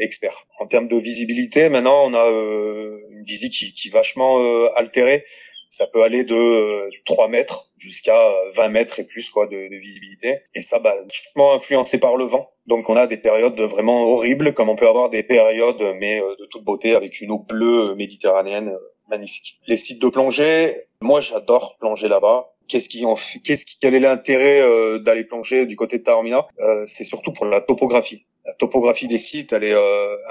expert. 0.00 0.46
En 0.58 0.66
termes 0.66 0.88
de 0.88 0.96
visibilité 0.96 1.68
maintenant 1.68 2.04
on 2.04 2.14
a 2.14 2.26
une 2.28 3.24
visite 3.24 3.52
qui, 3.52 3.72
qui 3.72 3.88
est 3.88 3.92
vachement 3.92 4.38
altérée 4.74 5.24
ça 5.68 5.86
peut 5.86 6.02
aller 6.02 6.24
de 6.24 6.88
3 7.04 7.26
euh, 7.26 7.28
mètres 7.28 7.70
jusqu'à 7.78 8.32
20 8.54 8.64
euh, 8.64 8.68
mètres 8.68 9.00
et 9.00 9.04
plus 9.04 9.28
quoi 9.30 9.46
de, 9.46 9.68
de 9.68 9.76
visibilité. 9.76 10.40
Et 10.54 10.62
ça 10.62 10.78
bah 10.78 10.94
influencé 11.36 11.98
par 11.98 12.16
le 12.16 12.24
vent. 12.24 12.50
Donc 12.66 12.88
on 12.88 12.96
a 12.96 13.06
des 13.06 13.16
périodes 13.16 13.60
vraiment 13.60 14.02
horribles 14.02 14.54
comme 14.54 14.68
on 14.68 14.76
peut 14.76 14.88
avoir 14.88 15.10
des 15.10 15.22
périodes 15.22 15.82
mais 15.98 16.20
euh, 16.20 16.36
de 16.38 16.46
toute 16.46 16.64
beauté 16.64 16.94
avec 16.94 17.20
une 17.20 17.30
eau 17.30 17.38
bleue 17.38 17.94
méditerranéenne 17.94 18.76
magnifique. 19.08 19.60
Les 19.66 19.76
sites 19.76 20.00
de 20.00 20.08
plongée 20.08 20.88
moi 21.00 21.20
j'adore 21.20 21.76
plonger 21.78 22.08
là-bas. 22.08 22.52
Qu'est-ce 22.66 22.88
qui 22.90 23.02
qu'est-ce 23.44 23.64
qui 23.64 23.78
quel 23.80 23.94
est 23.94 24.00
l'intérêt 24.00 25.00
d'aller 25.00 25.24
plonger 25.24 25.64
du 25.64 25.74
côté 25.74 25.98
de 25.98 26.02
Taormina? 26.02 26.46
Euh, 26.60 26.84
c'est 26.86 27.04
surtout 27.04 27.32
pour 27.32 27.46
la 27.46 27.62
topographie 27.62 28.26
la 28.48 28.54
topographie 28.54 29.08
des 29.08 29.18
sites 29.18 29.52
elle 29.52 29.64
est 29.64 29.76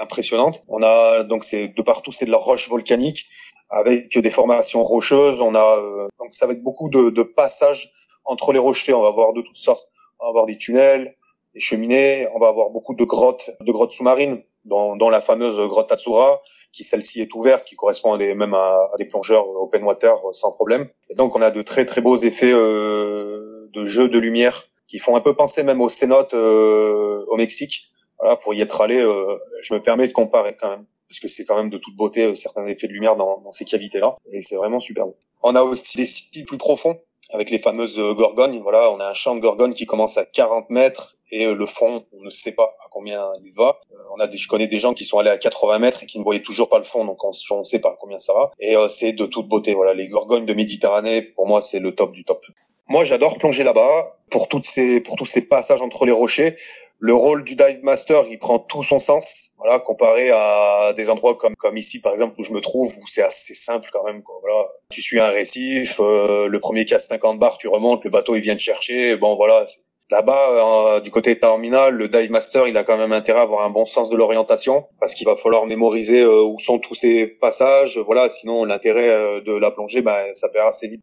impressionnante 0.00 0.62
on 0.68 0.82
a 0.82 1.22
donc 1.24 1.44
c'est 1.44 1.68
de 1.68 1.82
partout 1.82 2.12
c'est 2.12 2.26
de 2.26 2.30
la 2.30 2.36
roche 2.36 2.68
volcanique 2.68 3.26
avec 3.70 4.16
des 4.16 4.30
formations 4.30 4.82
rocheuses. 4.82 5.40
On 5.40 5.54
a 5.54 5.78
euh, 5.78 6.08
donc 6.18 6.32
ça 6.32 6.46
va 6.46 6.52
être 6.52 6.62
beaucoup 6.62 6.88
de, 6.88 7.10
de, 7.10 7.22
passages 7.22 7.92
entre 8.24 8.52
les 8.52 8.58
rochers. 8.58 8.94
On 8.94 9.02
va 9.02 9.08
avoir 9.08 9.32
de 9.32 9.42
toutes 9.42 9.56
sortes. 9.56 9.88
On 10.20 10.24
va 10.24 10.28
avoir 10.30 10.46
des 10.46 10.56
tunnels, 10.56 11.16
des 11.54 11.60
cheminées. 11.60 12.26
On 12.34 12.38
va 12.38 12.48
avoir 12.48 12.70
beaucoup 12.70 12.94
de 12.94 13.04
grottes, 13.04 13.50
de 13.60 13.72
grottes 13.72 13.90
sous-marines, 13.90 14.42
dont, 14.64 14.96
dont, 14.96 15.10
la 15.10 15.20
fameuse 15.20 15.56
grotte 15.68 15.88
Tatsura, 15.88 16.40
qui 16.72 16.84
celle-ci 16.84 17.20
est 17.20 17.34
ouverte, 17.34 17.64
qui 17.64 17.76
correspond 17.76 18.14
à 18.14 18.18
des, 18.18 18.34
même 18.34 18.54
à, 18.54 18.90
des 18.98 19.06
plongeurs 19.06 19.48
open 19.48 19.84
water 19.84 20.16
sans 20.32 20.52
problème. 20.52 20.88
Et 21.10 21.14
donc 21.14 21.36
on 21.36 21.42
a 21.42 21.50
de 21.50 21.62
très 21.62 21.84
très 21.84 22.00
beaux 22.00 22.16
effets 22.16 22.52
euh, 22.52 23.68
de 23.72 23.84
jeux 23.84 24.08
de 24.08 24.18
lumière 24.18 24.64
qui 24.86 24.98
font 24.98 25.16
un 25.16 25.20
peu 25.20 25.34
penser 25.34 25.62
même 25.62 25.82
aux 25.82 25.90
cénotes 25.90 26.32
euh, 26.32 27.22
au 27.28 27.36
Mexique. 27.36 27.90
Voilà, 28.18 28.36
pour 28.36 28.54
y 28.54 28.60
être 28.60 28.80
allé, 28.80 29.00
euh, 29.00 29.38
je 29.62 29.74
me 29.74 29.80
permets 29.80 30.08
de 30.08 30.12
comparer 30.12 30.56
quand 30.56 30.68
même 30.68 30.84
parce 31.08 31.20
que 31.20 31.28
c'est 31.28 31.44
quand 31.44 31.56
même 31.56 31.70
de 31.70 31.78
toute 31.78 31.96
beauté 31.96 32.24
euh, 32.24 32.34
certains 32.34 32.66
effets 32.66 32.86
de 32.86 32.92
lumière 32.92 33.16
dans, 33.16 33.40
dans 33.40 33.52
ces 33.52 33.64
cavités-là, 33.64 34.16
et 34.32 34.42
c'est 34.42 34.56
vraiment 34.56 34.80
superbe. 34.80 35.14
On 35.42 35.54
a 35.54 35.62
aussi 35.62 35.96
des 35.96 36.04
sites 36.04 36.46
plus 36.46 36.58
profonds, 36.58 37.00
avec 37.32 37.50
les 37.50 37.58
fameuses 37.58 37.98
euh, 37.98 38.14
gorgones. 38.14 38.58
Voilà, 38.60 38.90
on 38.90 39.00
a 39.00 39.08
un 39.08 39.14
champ 39.14 39.34
de 39.34 39.40
gorgones 39.40 39.72
qui 39.72 39.86
commence 39.86 40.18
à 40.18 40.24
40 40.26 40.68
mètres, 40.68 41.16
et 41.30 41.46
le 41.46 41.66
fond, 41.66 42.04
on 42.12 42.24
ne 42.24 42.30
sait 42.30 42.52
pas 42.52 42.76
à 42.84 42.88
combien 42.90 43.30
il 43.44 43.52
va. 43.54 43.78
on 44.16 44.20
a 44.20 44.26
des, 44.26 44.38
je 44.38 44.48
connais 44.48 44.66
des 44.66 44.78
gens 44.78 44.94
qui 44.94 45.04
sont 45.04 45.18
allés 45.18 45.30
à 45.30 45.38
80 45.38 45.78
mètres 45.78 46.02
et 46.02 46.06
qui 46.06 46.18
ne 46.18 46.24
voyaient 46.24 46.42
toujours 46.42 46.68
pas 46.68 46.78
le 46.78 46.84
fond, 46.84 47.04
donc 47.04 47.22
on 47.24 47.30
ne 47.58 47.64
sait 47.64 47.80
pas 47.80 47.90
à 47.90 47.96
combien 47.98 48.18
ça 48.18 48.32
va. 48.32 48.50
Et 48.58 48.74
c'est 48.88 49.12
de 49.12 49.26
toute 49.26 49.46
beauté. 49.46 49.74
Voilà, 49.74 49.92
les 49.92 50.08
gorgones 50.08 50.46
de 50.46 50.54
Méditerranée, 50.54 51.20
pour 51.20 51.46
moi, 51.46 51.60
c'est 51.60 51.80
le 51.80 51.94
top 51.94 52.12
du 52.12 52.24
top. 52.24 52.46
Moi, 52.88 53.04
j'adore 53.04 53.36
plonger 53.36 53.62
là-bas 53.62 54.16
pour 54.30 54.48
toutes 54.48 54.64
ces, 54.64 55.02
pour 55.02 55.16
tous 55.16 55.26
ces 55.26 55.42
passages 55.42 55.82
entre 55.82 56.06
les 56.06 56.12
rochers 56.12 56.56
le 57.00 57.14
rôle 57.14 57.44
du 57.44 57.54
dive 57.54 57.80
master, 57.82 58.24
il 58.28 58.38
prend 58.38 58.58
tout 58.58 58.82
son 58.82 58.98
sens, 58.98 59.52
voilà, 59.56 59.78
comparé 59.78 60.30
à 60.30 60.92
des 60.96 61.08
endroits 61.08 61.36
comme 61.36 61.54
comme 61.54 61.76
ici 61.76 62.00
par 62.00 62.12
exemple 62.12 62.34
où 62.40 62.44
je 62.44 62.52
me 62.52 62.60
trouve 62.60 62.92
où 62.98 63.06
c'est 63.06 63.22
assez 63.22 63.54
simple 63.54 63.88
quand 63.92 64.04
même. 64.04 64.22
Quoi, 64.22 64.36
voilà, 64.40 64.66
tu 64.90 65.00
suis 65.00 65.20
un 65.20 65.28
récif, 65.28 66.00
euh, 66.00 66.48
le 66.48 66.60
premier 66.60 66.84
casse 66.84 67.06
50 67.08 67.38
bars, 67.38 67.58
tu 67.58 67.68
remontes, 67.68 68.04
le 68.04 68.10
bateau 68.10 68.34
il 68.34 68.42
vient 68.42 68.56
te 68.56 68.62
chercher, 68.62 69.16
bon 69.16 69.36
voilà, 69.36 69.66
Là-bas, 70.10 70.96
euh, 70.96 71.00
du 71.00 71.10
côté 71.10 71.38
terminal, 71.38 71.94
le 71.94 72.08
dive 72.08 72.30
master, 72.30 72.66
il 72.66 72.78
a 72.78 72.84
quand 72.84 72.96
même 72.96 73.12
intérêt 73.12 73.40
à 73.40 73.42
avoir 73.42 73.62
un 73.66 73.70
bon 73.70 73.84
sens 73.84 74.08
de 74.08 74.16
l'orientation 74.16 74.86
parce 75.00 75.14
qu'il 75.14 75.26
va 75.26 75.36
falloir 75.36 75.66
mémoriser 75.66 76.20
euh, 76.22 76.42
où 76.42 76.58
sont 76.58 76.78
tous 76.78 76.94
ces 76.94 77.26
passages. 77.26 77.98
Voilà, 77.98 78.30
sinon 78.30 78.64
l'intérêt 78.64 79.10
euh, 79.10 79.42
de 79.42 79.52
la 79.52 79.70
plongée, 79.70 80.00
bah, 80.00 80.18
ça 80.32 80.48
perd 80.48 80.68
assez 80.68 80.88
vite 80.88 81.02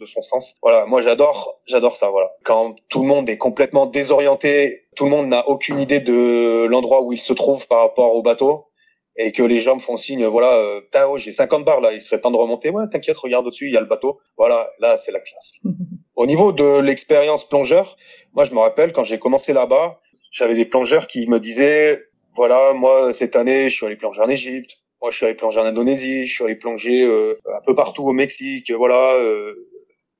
de 0.00 0.06
son 0.06 0.22
sens. 0.22 0.56
Voilà, 0.62 0.86
moi 0.86 1.02
j'adore, 1.02 1.60
j'adore 1.66 1.96
ça. 1.96 2.08
Voilà, 2.08 2.32
quand 2.44 2.76
tout 2.88 3.02
le 3.02 3.06
monde 3.06 3.28
est 3.28 3.36
complètement 3.36 3.84
désorienté, 3.84 4.84
tout 4.96 5.04
le 5.04 5.10
monde 5.10 5.28
n'a 5.28 5.46
aucune 5.48 5.78
idée 5.78 6.00
de 6.00 6.64
l'endroit 6.64 7.02
où 7.02 7.12
il 7.12 7.20
se 7.20 7.34
trouve 7.34 7.68
par 7.68 7.80
rapport 7.80 8.14
au 8.14 8.22
bateau 8.22 8.68
et 9.16 9.32
que 9.32 9.42
les 9.42 9.60
gens 9.60 9.76
me 9.76 9.80
font 9.80 9.96
signe, 9.96 10.26
voilà, 10.26 10.54
euh, 10.56 10.80
oh, 11.08 11.18
j'ai 11.18 11.32
50 11.32 11.64
bars 11.64 11.80
là, 11.80 11.92
il 11.92 12.00
serait 12.00 12.20
temps 12.20 12.30
de 12.30 12.36
remonter. 12.36 12.70
Ouais, 12.70 12.84
t'inquiète, 12.90 13.16
regarde 13.16 13.46
au-dessus, 13.46 13.66
il 13.66 13.72
y 13.72 13.76
a 13.76 13.80
le 13.80 13.86
bateau. 13.86 14.20
Voilà, 14.36 14.68
là 14.78 14.96
c'est 14.96 15.12
la 15.12 15.20
classe. 15.20 15.60
Au 16.16 16.26
niveau 16.26 16.52
de 16.52 16.80
l'expérience 16.80 17.48
plongeur, 17.48 17.96
moi 18.34 18.44
je 18.44 18.54
me 18.54 18.58
rappelle 18.58 18.92
quand 18.92 19.04
j'ai 19.04 19.18
commencé 19.18 19.52
là-bas, 19.52 20.00
j'avais 20.30 20.54
des 20.54 20.64
plongeurs 20.64 21.06
qui 21.06 21.26
me 21.28 21.40
disaient, 21.40 22.02
voilà, 22.34 22.72
moi 22.72 23.12
cette 23.12 23.36
année 23.36 23.68
je 23.68 23.74
suis 23.74 23.86
allé 23.86 23.96
plonger 23.96 24.22
en 24.22 24.28
Égypte, 24.28 24.78
moi 25.00 25.10
je 25.10 25.16
suis 25.16 25.26
allé 25.26 25.34
plonger 25.34 25.60
en 25.60 25.64
Indonésie, 25.64 26.26
je 26.26 26.34
suis 26.34 26.44
allé 26.44 26.56
plonger 26.56 27.04
euh, 27.04 27.34
un 27.54 27.60
peu 27.66 27.74
partout 27.74 28.04
au 28.04 28.12
Mexique, 28.12 28.70
voilà. 28.70 29.14
Euh, 29.14 29.68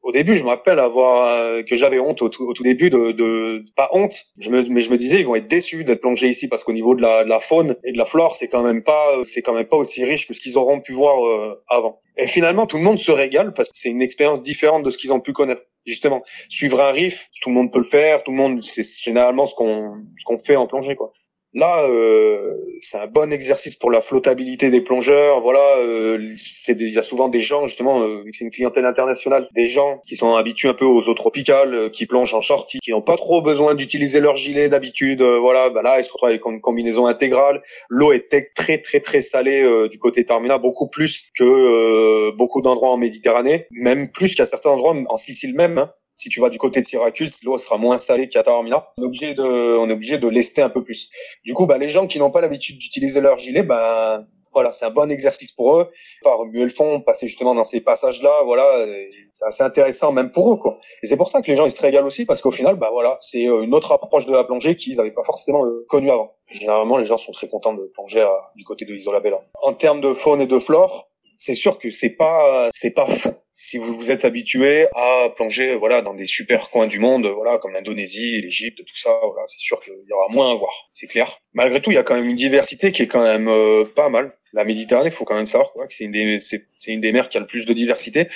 au 0.06 0.12
début, 0.12 0.34
je 0.34 0.44
me 0.44 0.48
rappelle 0.50 0.78
avoir 0.78 1.34
euh, 1.34 1.62
que 1.64 1.74
j'avais 1.74 1.98
honte 1.98 2.22
au 2.22 2.28
tout, 2.28 2.62
début 2.62 2.90
de, 2.90 3.10
de, 3.10 3.64
pas 3.74 3.88
honte, 3.90 4.26
je 4.38 4.50
me, 4.50 4.62
mais 4.70 4.82
je 4.82 4.90
me 4.92 4.98
disais 4.98 5.18
ils 5.18 5.26
vont 5.26 5.34
être 5.34 5.48
déçus 5.48 5.82
d'être 5.82 6.00
plongés 6.00 6.28
ici 6.28 6.46
parce 6.46 6.62
qu'au 6.62 6.72
niveau 6.72 6.94
de 6.94 7.02
la, 7.02 7.24
de 7.24 7.28
la, 7.28 7.40
faune 7.40 7.74
et 7.82 7.90
de 7.90 7.98
la 7.98 8.04
flore, 8.04 8.36
c'est 8.36 8.46
quand 8.46 8.62
même 8.62 8.84
pas 8.84 9.18
c'est 9.24 9.42
quand 9.42 9.52
même 9.52 9.66
pas 9.66 9.76
aussi 9.76 10.04
riche 10.04 10.28
que 10.28 10.34
ce 10.34 10.38
qu'ils 10.38 10.58
auront 10.58 10.80
pu 10.80 10.92
voir 10.92 11.26
euh, 11.26 11.60
avant. 11.68 12.00
Et 12.16 12.28
finalement, 12.28 12.66
tout 12.66 12.76
le 12.76 12.84
monde 12.84 13.00
se 13.00 13.10
régale 13.10 13.52
parce 13.52 13.68
que 13.68 13.76
c'est 13.76 13.88
une 13.88 14.00
expérience 14.00 14.42
différente 14.42 14.84
de 14.84 14.92
ce 14.92 14.98
qu'ils 14.98 15.12
ont 15.12 15.18
pu 15.18 15.32
connaître. 15.32 15.62
Justement, 15.84 16.22
suivre 16.48 16.80
un 16.80 16.92
riff, 16.92 17.28
tout 17.42 17.48
le 17.48 17.56
monde 17.56 17.72
peut 17.72 17.80
le 17.80 17.84
faire, 17.84 18.22
tout 18.22 18.30
le 18.30 18.36
monde, 18.36 18.62
c'est 18.62 18.84
généralement 19.02 19.46
ce 19.46 19.56
qu'on 19.56 20.04
ce 20.18 20.24
qu'on 20.24 20.38
fait 20.38 20.54
en 20.54 20.68
plongée 20.68 20.94
quoi. 20.94 21.12
Là, 21.56 21.86
euh, 21.88 22.54
c'est 22.82 22.98
un 22.98 23.06
bon 23.06 23.32
exercice 23.32 23.76
pour 23.76 23.90
la 23.90 24.02
flottabilité 24.02 24.70
des 24.70 24.82
plongeurs. 24.82 25.40
Voilà, 25.40 25.78
euh, 25.78 26.34
c'est 26.36 26.78
il 26.78 26.90
y 26.90 26.98
a 26.98 27.02
souvent 27.02 27.30
des 27.30 27.40
gens 27.40 27.66
justement, 27.66 28.02
euh, 28.02 28.22
c'est 28.34 28.44
une 28.44 28.50
clientèle 28.50 28.84
internationale, 28.84 29.48
des 29.54 29.66
gens 29.66 30.02
qui 30.06 30.16
sont 30.16 30.34
habitués 30.34 30.68
un 30.68 30.74
peu 30.74 30.84
aux 30.84 31.08
eaux 31.08 31.14
tropicales, 31.14 31.74
euh, 31.74 31.88
qui 31.88 32.04
plongent 32.04 32.34
en 32.34 32.42
shorty, 32.42 32.78
qui 32.80 32.90
n'ont 32.90 33.00
pas 33.00 33.16
trop 33.16 33.40
besoin 33.40 33.74
d'utiliser 33.74 34.20
leur 34.20 34.36
gilet 34.36 34.68
d'habitude. 34.68 35.22
Euh, 35.22 35.38
voilà, 35.38 35.70
bah 35.70 35.80
là, 35.80 35.98
ils 35.98 36.04
se 36.04 36.12
retrouvent 36.12 36.28
avec 36.28 36.44
une 36.44 36.60
combinaison 36.60 37.06
intégrale. 37.06 37.62
L'eau 37.88 38.12
est 38.12 38.28
très 38.54 38.76
très 38.82 39.00
très 39.00 39.22
salée 39.22 39.88
du 39.90 39.98
côté 39.98 40.26
Termina, 40.26 40.58
beaucoup 40.58 40.88
plus 40.88 41.24
que 41.38 42.32
beaucoup 42.36 42.60
d'endroits 42.60 42.90
en 42.90 42.98
Méditerranée, 42.98 43.66
même 43.70 44.10
plus 44.12 44.34
qu'à 44.34 44.44
certains 44.44 44.70
endroits 44.70 44.94
en 45.08 45.16
Sicile 45.16 45.54
même. 45.54 45.78
Hein. 45.78 45.90
Si 46.16 46.30
tu 46.30 46.40
vas 46.40 46.48
du 46.48 46.58
côté 46.58 46.80
de 46.80 46.86
Syracuse, 46.86 47.44
l'eau 47.44 47.58
sera 47.58 47.76
moins 47.76 47.98
salée 47.98 48.28
qu'à 48.28 48.42
Taormina. 48.42 48.88
On 48.96 49.02
est 49.02 49.06
obligé 49.06 49.34
de, 49.34 49.42
on 49.42 49.88
est 49.90 49.92
obligé 49.92 50.16
de 50.16 50.28
lester 50.28 50.62
un 50.62 50.70
peu 50.70 50.82
plus. 50.82 51.10
Du 51.44 51.52
coup, 51.52 51.66
bah, 51.66 51.76
les 51.76 51.88
gens 51.88 52.06
qui 52.06 52.18
n'ont 52.18 52.30
pas 52.30 52.40
l'habitude 52.40 52.78
d'utiliser 52.78 53.20
leur 53.20 53.38
gilet, 53.38 53.62
bah, 53.62 54.24
voilà, 54.54 54.72
c'est 54.72 54.86
un 54.86 54.90
bon 54.90 55.10
exercice 55.10 55.52
pour 55.52 55.78
eux. 55.78 55.90
Par 56.22 56.38
remuer 56.38 56.64
le 56.64 56.70
fond, 56.70 57.02
passer 57.02 57.26
justement 57.26 57.54
dans 57.54 57.64
ces 57.64 57.82
passages-là, 57.82 58.44
voilà, 58.44 58.86
c'est 59.34 59.44
assez 59.44 59.62
intéressant 59.62 60.10
même 60.10 60.32
pour 60.32 60.50
eux, 60.50 60.56
quoi. 60.56 60.78
Et 61.02 61.06
c'est 61.06 61.18
pour 61.18 61.28
ça 61.28 61.42
que 61.42 61.50
les 61.50 61.56
gens 61.56 61.66
ils 61.66 61.70
se 61.70 61.82
régalent 61.82 62.06
aussi 62.06 62.24
parce 62.24 62.40
qu'au 62.40 62.50
final, 62.50 62.76
bah 62.76 62.88
voilà, 62.90 63.18
c'est 63.20 63.46
euh, 63.46 63.60
une 63.60 63.74
autre 63.74 63.92
approche 63.92 64.24
de 64.24 64.32
la 64.32 64.44
plongée 64.44 64.74
qu'ils 64.74 64.96
n'avaient 64.96 65.10
pas 65.10 65.24
forcément 65.24 65.66
euh, 65.66 65.84
connue 65.90 66.10
avant. 66.10 66.32
Généralement, 66.50 66.96
les 66.96 67.04
gens 67.04 67.18
sont 67.18 67.32
très 67.32 67.48
contents 67.48 67.74
de 67.74 67.90
plonger 67.92 68.26
du 68.54 68.64
côté 68.64 68.86
de 68.86 68.94
Isolabella. 68.94 69.42
En 69.62 69.74
termes 69.74 70.00
de 70.00 70.14
faune 70.14 70.40
et 70.40 70.46
de 70.46 70.58
flore, 70.58 71.10
c'est 71.36 71.54
sûr 71.54 71.78
que 71.78 71.90
c'est 71.90 72.16
pas 72.16 72.70
c'est 72.74 72.94
pas 72.94 73.06
fou. 73.06 73.30
Si 73.54 73.78
vous 73.78 73.94
vous 73.94 74.10
êtes 74.10 74.24
habitué 74.24 74.86
à 74.94 75.30
plonger 75.34 75.74
voilà 75.76 76.02
dans 76.02 76.14
des 76.14 76.26
super 76.26 76.70
coins 76.70 76.86
du 76.86 76.98
monde, 76.98 77.26
voilà 77.26 77.58
comme 77.58 77.72
l'Indonésie, 77.72 78.40
l'Égypte, 78.42 78.78
tout 78.78 78.96
ça, 78.96 79.18
voilà, 79.22 79.46
c'est 79.48 79.60
sûr 79.60 79.80
qu'il 79.80 79.94
y 79.94 80.12
aura 80.12 80.28
moins 80.30 80.52
à 80.52 80.54
voir, 80.54 80.90
c'est 80.94 81.06
clair. 81.06 81.38
Malgré 81.54 81.80
tout, 81.80 81.90
il 81.90 81.94
y 81.94 81.98
a 81.98 82.02
quand 82.02 82.14
même 82.14 82.28
une 82.28 82.36
diversité 82.36 82.92
qui 82.92 83.02
est 83.02 83.06
quand 83.06 83.22
même 83.22 83.48
euh, 83.48 83.84
pas 83.84 84.08
mal. 84.08 84.36
La 84.52 84.64
Méditerranée, 84.64 85.08
il 85.08 85.12
faut 85.12 85.24
quand 85.24 85.36
même 85.36 85.46
savoir 85.46 85.72
quoi, 85.72 85.86
que 85.86 85.94
c'est 85.94 86.04
une 86.04 86.12
des 86.12 86.38
c'est, 86.38 86.66
une 86.86 87.00
des 87.00 87.12
mers 87.12 87.28
qui 87.28 87.38
a 87.38 87.40
le 87.40 87.46
plus 87.46 87.66
de 87.66 87.72
diversité. 87.72 88.28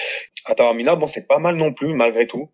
À 0.46 0.54
Taormina, 0.54 0.96
bon, 0.96 1.06
c'est 1.06 1.26
pas 1.26 1.38
mal 1.38 1.56
non 1.56 1.72
plus 1.72 1.92
malgré 1.94 2.26
tout. 2.26 2.50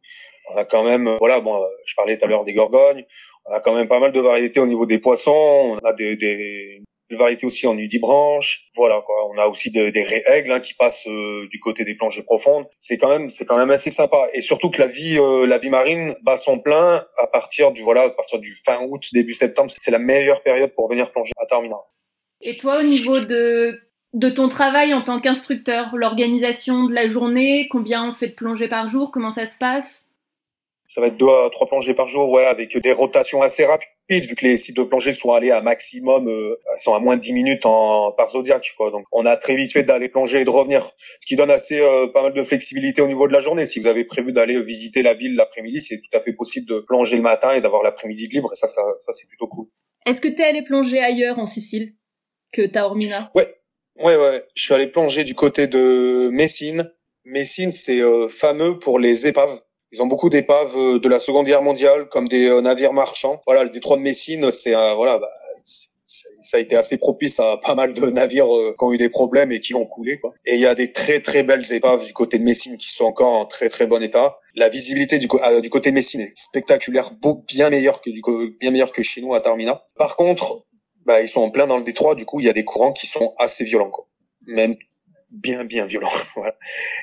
On 0.52 0.56
a 0.56 0.64
quand 0.64 0.84
même 0.84 1.08
euh, 1.08 1.16
voilà, 1.18 1.40
bon, 1.40 1.62
euh, 1.62 1.66
je 1.86 1.94
parlais 1.94 2.18
tout 2.18 2.24
à 2.24 2.28
l'heure 2.28 2.44
des 2.44 2.52
gorgognes, 2.52 3.04
on 3.46 3.52
a 3.52 3.60
quand 3.60 3.74
même 3.74 3.88
pas 3.88 4.00
mal 4.00 4.12
de 4.12 4.20
variétés 4.20 4.60
au 4.60 4.66
niveau 4.66 4.86
des 4.86 4.98
poissons, 4.98 5.78
on 5.80 5.86
a 5.86 5.92
des, 5.92 6.16
des 6.16 6.82
de 7.10 7.16
variété 7.16 7.46
aussi 7.46 7.66
en 7.66 7.74
nudibranche. 7.74 8.70
Voilà 8.74 9.02
quoi. 9.04 9.28
On 9.30 9.38
a 9.38 9.46
aussi 9.46 9.70
des 9.70 9.90
règles 10.26 10.52
hein, 10.52 10.60
qui 10.60 10.74
passent 10.74 11.06
euh, 11.06 11.46
du 11.50 11.60
côté 11.60 11.84
des 11.84 11.94
plongées 11.94 12.22
profondes. 12.22 12.66
C'est 12.80 12.98
quand 12.98 13.08
même 13.08 13.30
c'est 13.30 13.44
quand 13.44 13.56
même 13.56 13.70
assez 13.70 13.90
sympa. 13.90 14.28
Et 14.32 14.40
surtout 14.40 14.70
que 14.70 14.80
la 14.80 14.88
vie 14.88 15.18
euh, 15.18 15.46
la 15.46 15.58
vie 15.58 15.70
marine 15.70 16.14
bat 16.22 16.36
son 16.36 16.58
plein 16.58 17.04
à 17.18 17.26
partir 17.26 17.72
du 17.72 17.82
voilà 17.82 18.02
à 18.02 18.10
partir 18.10 18.38
du 18.38 18.56
fin 18.64 18.84
août 18.88 19.08
début 19.12 19.34
septembre. 19.34 19.70
C'est 19.78 19.90
la 19.90 19.98
meilleure 19.98 20.42
période 20.42 20.74
pour 20.74 20.88
venir 20.88 21.10
plonger 21.12 21.32
à 21.36 21.46
Taormina. 21.46 21.76
Et 22.40 22.56
toi 22.56 22.80
au 22.80 22.82
niveau 22.82 23.20
de 23.20 23.80
de 24.14 24.30
ton 24.30 24.48
travail 24.48 24.94
en 24.94 25.02
tant 25.02 25.20
qu'instructeur, 25.20 25.94
l'organisation 25.94 26.84
de 26.84 26.94
la 26.94 27.06
journée, 27.06 27.68
combien 27.70 28.08
on 28.08 28.12
fait 28.12 28.28
de 28.28 28.34
plongées 28.34 28.68
par 28.68 28.88
jour, 28.88 29.10
comment 29.10 29.30
ça 29.30 29.44
se 29.44 29.56
passe? 29.58 30.06
Ça 30.88 31.00
va 31.00 31.08
être 31.08 31.18
deux 31.18 31.28
à 31.28 31.50
trois 31.50 31.66
plongées 31.66 31.92
par 31.92 32.06
jour, 32.06 32.30
ouais, 32.30 32.46
avec 32.46 32.78
des 32.78 32.92
rotations 32.92 33.42
assez 33.42 33.66
rapides, 33.66 33.88
vu 34.08 34.34
que 34.34 34.44
les 34.44 34.56
sites 34.56 34.76
de 34.76 34.84
plongée 34.84 35.12
sont 35.14 35.32
allés 35.32 35.50
à 35.50 35.60
maximum, 35.60 36.28
euh, 36.28 36.56
sont 36.78 36.94
à 36.94 37.00
moins 37.00 37.16
de 37.16 37.22
10 37.22 37.32
minutes 37.32 37.66
en, 37.66 38.12
par 38.12 38.30
zodiaque, 38.30 38.74
quoi. 38.76 38.90
Donc, 38.90 39.04
on 39.12 39.26
a 39.26 39.36
très 39.36 39.56
vite 39.56 39.72
fait 39.72 39.82
d'aller 39.82 40.08
plonger 40.08 40.40
et 40.40 40.44
de 40.44 40.50
revenir, 40.50 40.90
ce 41.20 41.26
qui 41.26 41.36
donne 41.36 41.50
assez 41.50 41.80
euh, 41.80 42.06
pas 42.06 42.22
mal 42.22 42.32
de 42.32 42.44
flexibilité 42.44 43.02
au 43.02 43.08
niveau 43.08 43.26
de 43.26 43.32
la 43.32 43.40
journée. 43.40 43.66
Si 43.66 43.80
vous 43.80 43.86
avez 43.86 44.04
prévu 44.04 44.32
d'aller 44.32 44.62
visiter 44.62 45.02
la 45.02 45.14
ville 45.14 45.34
l'après-midi, 45.34 45.80
c'est 45.80 45.98
tout 45.98 46.16
à 46.16 46.20
fait 46.20 46.32
possible 46.32 46.68
de 46.68 46.80
plonger 46.80 47.16
le 47.16 47.22
matin 47.22 47.52
et 47.52 47.60
d'avoir 47.60 47.82
l'après-midi 47.82 48.28
libre, 48.28 48.52
et 48.52 48.56
ça, 48.56 48.66
ça, 48.66 48.82
ça 49.00 49.12
c'est 49.12 49.26
plutôt 49.26 49.48
cool. 49.48 49.66
Est-ce 50.06 50.20
que 50.20 50.28
tu 50.28 50.40
es 50.40 50.44
allé 50.44 50.62
plonger 50.62 51.00
ailleurs 51.00 51.38
en 51.38 51.46
Sicile 51.46 51.94
que 52.52 52.62
Taormina 52.62 53.32
Ouais, 53.34 53.46
ouais, 53.98 54.16
ouais. 54.16 54.44
Je 54.54 54.64
suis 54.64 54.74
allé 54.74 54.86
plonger 54.86 55.24
du 55.24 55.34
côté 55.34 55.66
de 55.66 56.28
Messine. 56.32 56.92
Messine, 57.24 57.72
c'est 57.72 58.00
euh, 58.00 58.28
fameux 58.28 58.78
pour 58.78 59.00
les 59.00 59.26
épaves. 59.26 59.60
Ils 59.92 60.02
ont 60.02 60.06
beaucoup 60.06 60.30
d'épaves 60.30 60.76
euh, 60.76 60.98
de 60.98 61.08
la 61.08 61.20
Seconde 61.20 61.46
Guerre 61.46 61.62
mondiale, 61.62 62.08
comme 62.08 62.28
des 62.28 62.46
euh, 62.46 62.60
navires 62.60 62.92
marchands. 62.92 63.40
Voilà, 63.46 63.64
le 63.64 63.70
détroit 63.70 63.96
de 63.96 64.02
Messine, 64.02 64.50
c'est 64.50 64.72
voilà, 64.72 65.18
bah, 65.18 65.28
ça 66.06 66.58
a 66.58 66.60
été 66.60 66.76
assez 66.76 66.96
propice 66.96 67.40
à 67.40 67.56
pas 67.56 67.74
mal 67.74 67.92
de 67.92 68.06
navires 68.06 68.54
euh, 68.54 68.74
qui 68.78 68.84
ont 68.84 68.92
eu 68.92 68.98
des 68.98 69.08
problèmes 69.08 69.52
et 69.52 69.60
qui 69.60 69.74
ont 69.74 69.86
coulé. 69.86 70.18
Quoi. 70.18 70.34
Et 70.44 70.54
il 70.54 70.60
y 70.60 70.66
a 70.66 70.74
des 70.74 70.92
très 70.92 71.20
très 71.20 71.42
belles 71.42 71.72
épaves 71.72 72.04
du 72.04 72.12
côté 72.12 72.38
de 72.38 72.44
Messine 72.44 72.76
qui 72.76 72.90
sont 72.90 73.04
encore 73.04 73.32
en 73.32 73.46
très 73.46 73.68
très 73.68 73.86
bon 73.86 74.02
état. 74.02 74.38
La 74.54 74.68
visibilité 74.68 75.18
du, 75.18 75.28
côté 75.28 75.90
de 75.90 75.94
Messine 75.94 76.20
est 76.20 76.38
spectaculaire, 76.38 77.10
bien 77.48 77.70
meilleure 77.70 78.00
que 78.00 78.10
du 78.10 78.22
bien 78.60 78.70
meilleure 78.70 78.92
que 78.92 79.02
chez 79.02 79.20
nous 79.20 79.34
à 79.34 79.40
Tarmina. 79.40 79.84
Par 79.96 80.16
contre, 80.16 80.64
bah, 81.04 81.20
ils 81.20 81.28
sont 81.28 81.42
en 81.42 81.50
plein 81.50 81.66
dans 81.66 81.78
le 81.78 81.84
détroit, 81.84 82.14
du 82.14 82.24
coup 82.24 82.40
il 82.40 82.46
y 82.46 82.48
a 82.48 82.52
des 82.52 82.64
courants 82.64 82.92
qui 82.92 83.06
sont 83.06 83.34
assez 83.38 83.64
violents. 83.64 83.90
Quoi. 83.90 84.06
Même 84.46 84.76
bien 85.30 85.64
bien 85.64 85.86
violent. 85.86 86.12
voilà. 86.36 86.56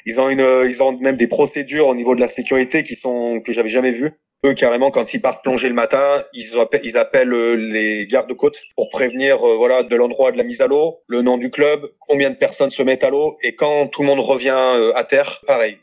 Ils 0.06 0.20
ont 0.20 0.30
une, 0.30 0.64
ils 0.66 0.84
ont 0.84 0.98
même 1.00 1.18
des 1.18 1.28
procédures 1.28 1.88
au 1.88 1.96
niveau 1.96 2.16
de 2.16 2.20
la 2.20 2.30
sécurité 2.30 2.84
qui 2.84 2.96
sont 2.96 3.42
que 3.42 3.52
j'avais 3.52 3.70
jamais 3.70 3.92
vues. 3.92 4.14
Eux 4.46 4.54
carrément 4.54 4.92
quand 4.92 5.14
ils 5.14 5.22
partent 5.22 5.42
plonger 5.42 5.70
le 5.70 5.74
matin, 5.74 6.22
ils 6.34 6.60
appellent, 6.60 6.82
ils 6.84 6.98
appellent 6.98 7.34
euh, 7.34 7.56
les 7.56 8.06
gardes-côtes 8.08 8.62
pour 8.76 8.90
prévenir 8.90 9.38
euh, 9.48 9.56
voilà 9.56 9.84
de 9.84 9.96
l'endroit 9.96 10.34
de 10.34 10.38
la 10.38 10.44
mise 10.44 10.60
à 10.60 10.68
l'eau, 10.68 11.00
le 11.08 11.22
nom 11.22 11.38
du 11.38 11.50
club, 11.50 11.88
combien 11.98 12.30
de 12.30 12.36
personnes 12.36 12.70
se 12.70 12.84
mettent 12.84 13.06
à 13.06 13.10
l'eau 13.10 13.38
et 13.42 13.56
quand 13.56 13.88
tout 13.88 14.02
le 14.02 14.08
monde 14.08 14.20
revient 14.20 14.50
euh, 14.50 14.92
à 14.96 15.06
terre, 15.06 15.40
pareil. 15.48 15.78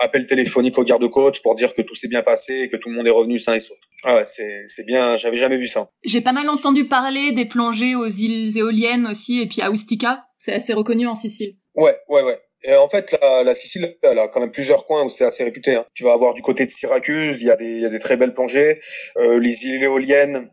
appel 0.00 0.26
téléphonique 0.26 0.76
aux 0.76 0.84
gardes-côtes 0.84 1.40
pour 1.40 1.54
dire 1.54 1.74
que 1.74 1.80
tout 1.80 1.94
s'est 1.94 2.08
bien 2.08 2.22
passé 2.22 2.52
et 2.64 2.68
que 2.68 2.76
tout 2.76 2.90
le 2.90 2.96
monde 2.96 3.06
est 3.06 3.16
revenu 3.18 3.38
sain 3.38 3.54
et 3.54 3.60
sauf. 3.60 3.78
Ah 4.04 4.16
ouais, 4.16 4.24
c'est 4.26 4.64
c'est 4.68 4.84
bien, 4.84 5.16
j'avais 5.16 5.38
jamais 5.38 5.56
vu 5.56 5.68
ça. 5.68 5.88
J'ai 6.04 6.20
pas 6.20 6.32
mal 6.32 6.50
entendu 6.50 6.86
parler 6.86 7.32
des 7.32 7.46
plongées 7.46 7.94
aux 7.94 8.08
îles 8.08 8.58
éoliennes 8.58 9.06
aussi 9.06 9.40
et 9.40 9.46
puis 9.46 9.62
à 9.62 9.70
Ustica, 9.70 10.26
c'est 10.36 10.52
assez 10.52 10.74
reconnu 10.74 11.06
en 11.06 11.14
Sicile. 11.14 11.54
Ouais, 11.74 11.96
ouais, 12.08 12.22
ouais. 12.22 12.38
Et 12.64 12.74
en 12.74 12.88
fait, 12.88 13.12
la, 13.20 13.42
la, 13.42 13.54
Sicile, 13.54 13.96
elle 14.02 14.18
a 14.18 14.28
quand 14.28 14.40
même 14.40 14.52
plusieurs 14.52 14.86
coins 14.86 15.04
où 15.04 15.08
c'est 15.08 15.24
assez 15.24 15.42
réputé. 15.42 15.74
Hein. 15.74 15.86
Tu 15.94 16.04
vas 16.04 16.12
avoir 16.12 16.34
du 16.34 16.42
côté 16.42 16.64
de 16.64 16.70
Syracuse, 16.70 17.40
il 17.40 17.46
y 17.46 17.50
a 17.50 17.56
des, 17.56 17.80
y 17.80 17.86
a 17.86 17.88
des 17.88 17.98
très 17.98 18.16
belles 18.16 18.34
plongées. 18.34 18.80
Euh, 19.16 19.40
les 19.40 19.64
îles 19.64 19.82
éoliennes, 19.82 20.50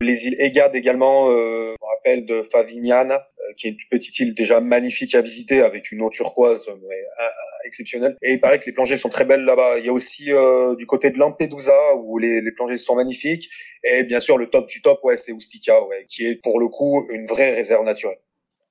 les 0.00 0.26
îles 0.26 0.36
Egade 0.38 0.74
également, 0.76 1.30
euh, 1.30 1.74
me 1.80 1.86
rappelle 1.96 2.26
de 2.26 2.42
Favignana, 2.42 3.14
euh, 3.16 3.52
qui 3.56 3.68
est 3.68 3.70
une 3.70 3.76
petite 3.90 4.18
île 4.18 4.34
déjà 4.34 4.60
magnifique 4.60 5.14
à 5.14 5.22
visiter 5.22 5.62
avec 5.62 5.90
une 5.90 6.02
eau 6.02 6.10
turquoise 6.10 6.68
euh, 6.68 7.26
exceptionnelle. 7.64 8.16
Et 8.22 8.34
il 8.34 8.40
paraît 8.40 8.58
que 8.58 8.66
les 8.66 8.72
plongées 8.72 8.98
sont 8.98 9.08
très 9.08 9.24
belles 9.24 9.44
là-bas. 9.44 9.78
Il 9.78 9.86
y 9.86 9.88
a 9.88 9.92
aussi 9.92 10.32
euh, 10.32 10.76
du 10.76 10.86
côté 10.86 11.10
de 11.10 11.18
Lampedusa 11.18 11.94
où 11.96 12.18
les, 12.18 12.42
les 12.42 12.52
plongées 12.52 12.76
sont 12.76 12.94
magnifiques. 12.94 13.48
Et 13.84 14.02
bien 14.04 14.20
sûr, 14.20 14.36
le 14.36 14.48
top 14.48 14.68
du 14.68 14.82
top, 14.82 15.00
ouais, 15.02 15.16
c'est 15.16 15.32
Ustica, 15.32 15.82
ouais, 15.84 16.04
qui 16.08 16.26
est 16.26 16.42
pour 16.42 16.60
le 16.60 16.68
coup 16.68 17.06
une 17.10 17.26
vraie 17.26 17.54
réserve 17.54 17.84
naturelle. 17.84 18.18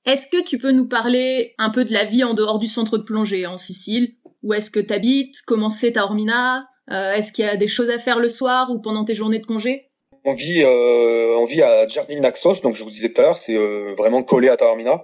Est-ce 0.05 0.27
que 0.27 0.41
tu 0.43 0.57
peux 0.57 0.71
nous 0.71 0.87
parler 0.87 1.53
un 1.57 1.69
peu 1.69 1.83
de 1.83 1.93
la 1.93 2.05
vie 2.05 2.23
en 2.23 2.33
dehors 2.33 2.59
du 2.59 2.67
centre 2.67 2.97
de 2.97 3.03
plongée 3.03 3.45
en 3.45 3.57
Sicile? 3.57 4.15
Où 4.43 4.53
est-ce 4.53 4.71
que 4.71 4.79
tu 4.79 4.93
habites 4.93 5.41
Comment 5.45 5.69
c'est 5.69 5.93
ta 5.93 6.05
Ormina? 6.05 6.67
Euh, 6.91 7.13
Est-ce 7.13 7.33
qu'il 7.33 7.43
y 7.43 7.47
a 7.47 7.57
des 7.57 7.67
choses 7.67 7.89
à 7.89 7.99
faire 7.99 8.19
le 8.19 8.29
soir 8.29 8.71
ou 8.71 8.79
pendant 8.79 9.03
tes 9.03 9.15
journées 9.15 9.39
de 9.39 9.45
congé? 9.45 9.89
On 10.23 10.33
vit, 10.33 10.61
euh, 10.63 11.37
on 11.37 11.45
vit 11.45 11.61
à 11.61 11.87
Giardini 11.87 12.21
Naxos, 12.21 12.61
donc 12.61 12.75
je 12.75 12.83
vous 12.83 12.89
disais 12.89 13.11
tout 13.11 13.21
à 13.21 13.23
l'heure, 13.23 13.37
c'est 13.37 13.55
euh, 13.55 13.93
vraiment 13.97 14.23
collé 14.23 14.49
à 14.49 14.57
Taormina. 14.57 15.03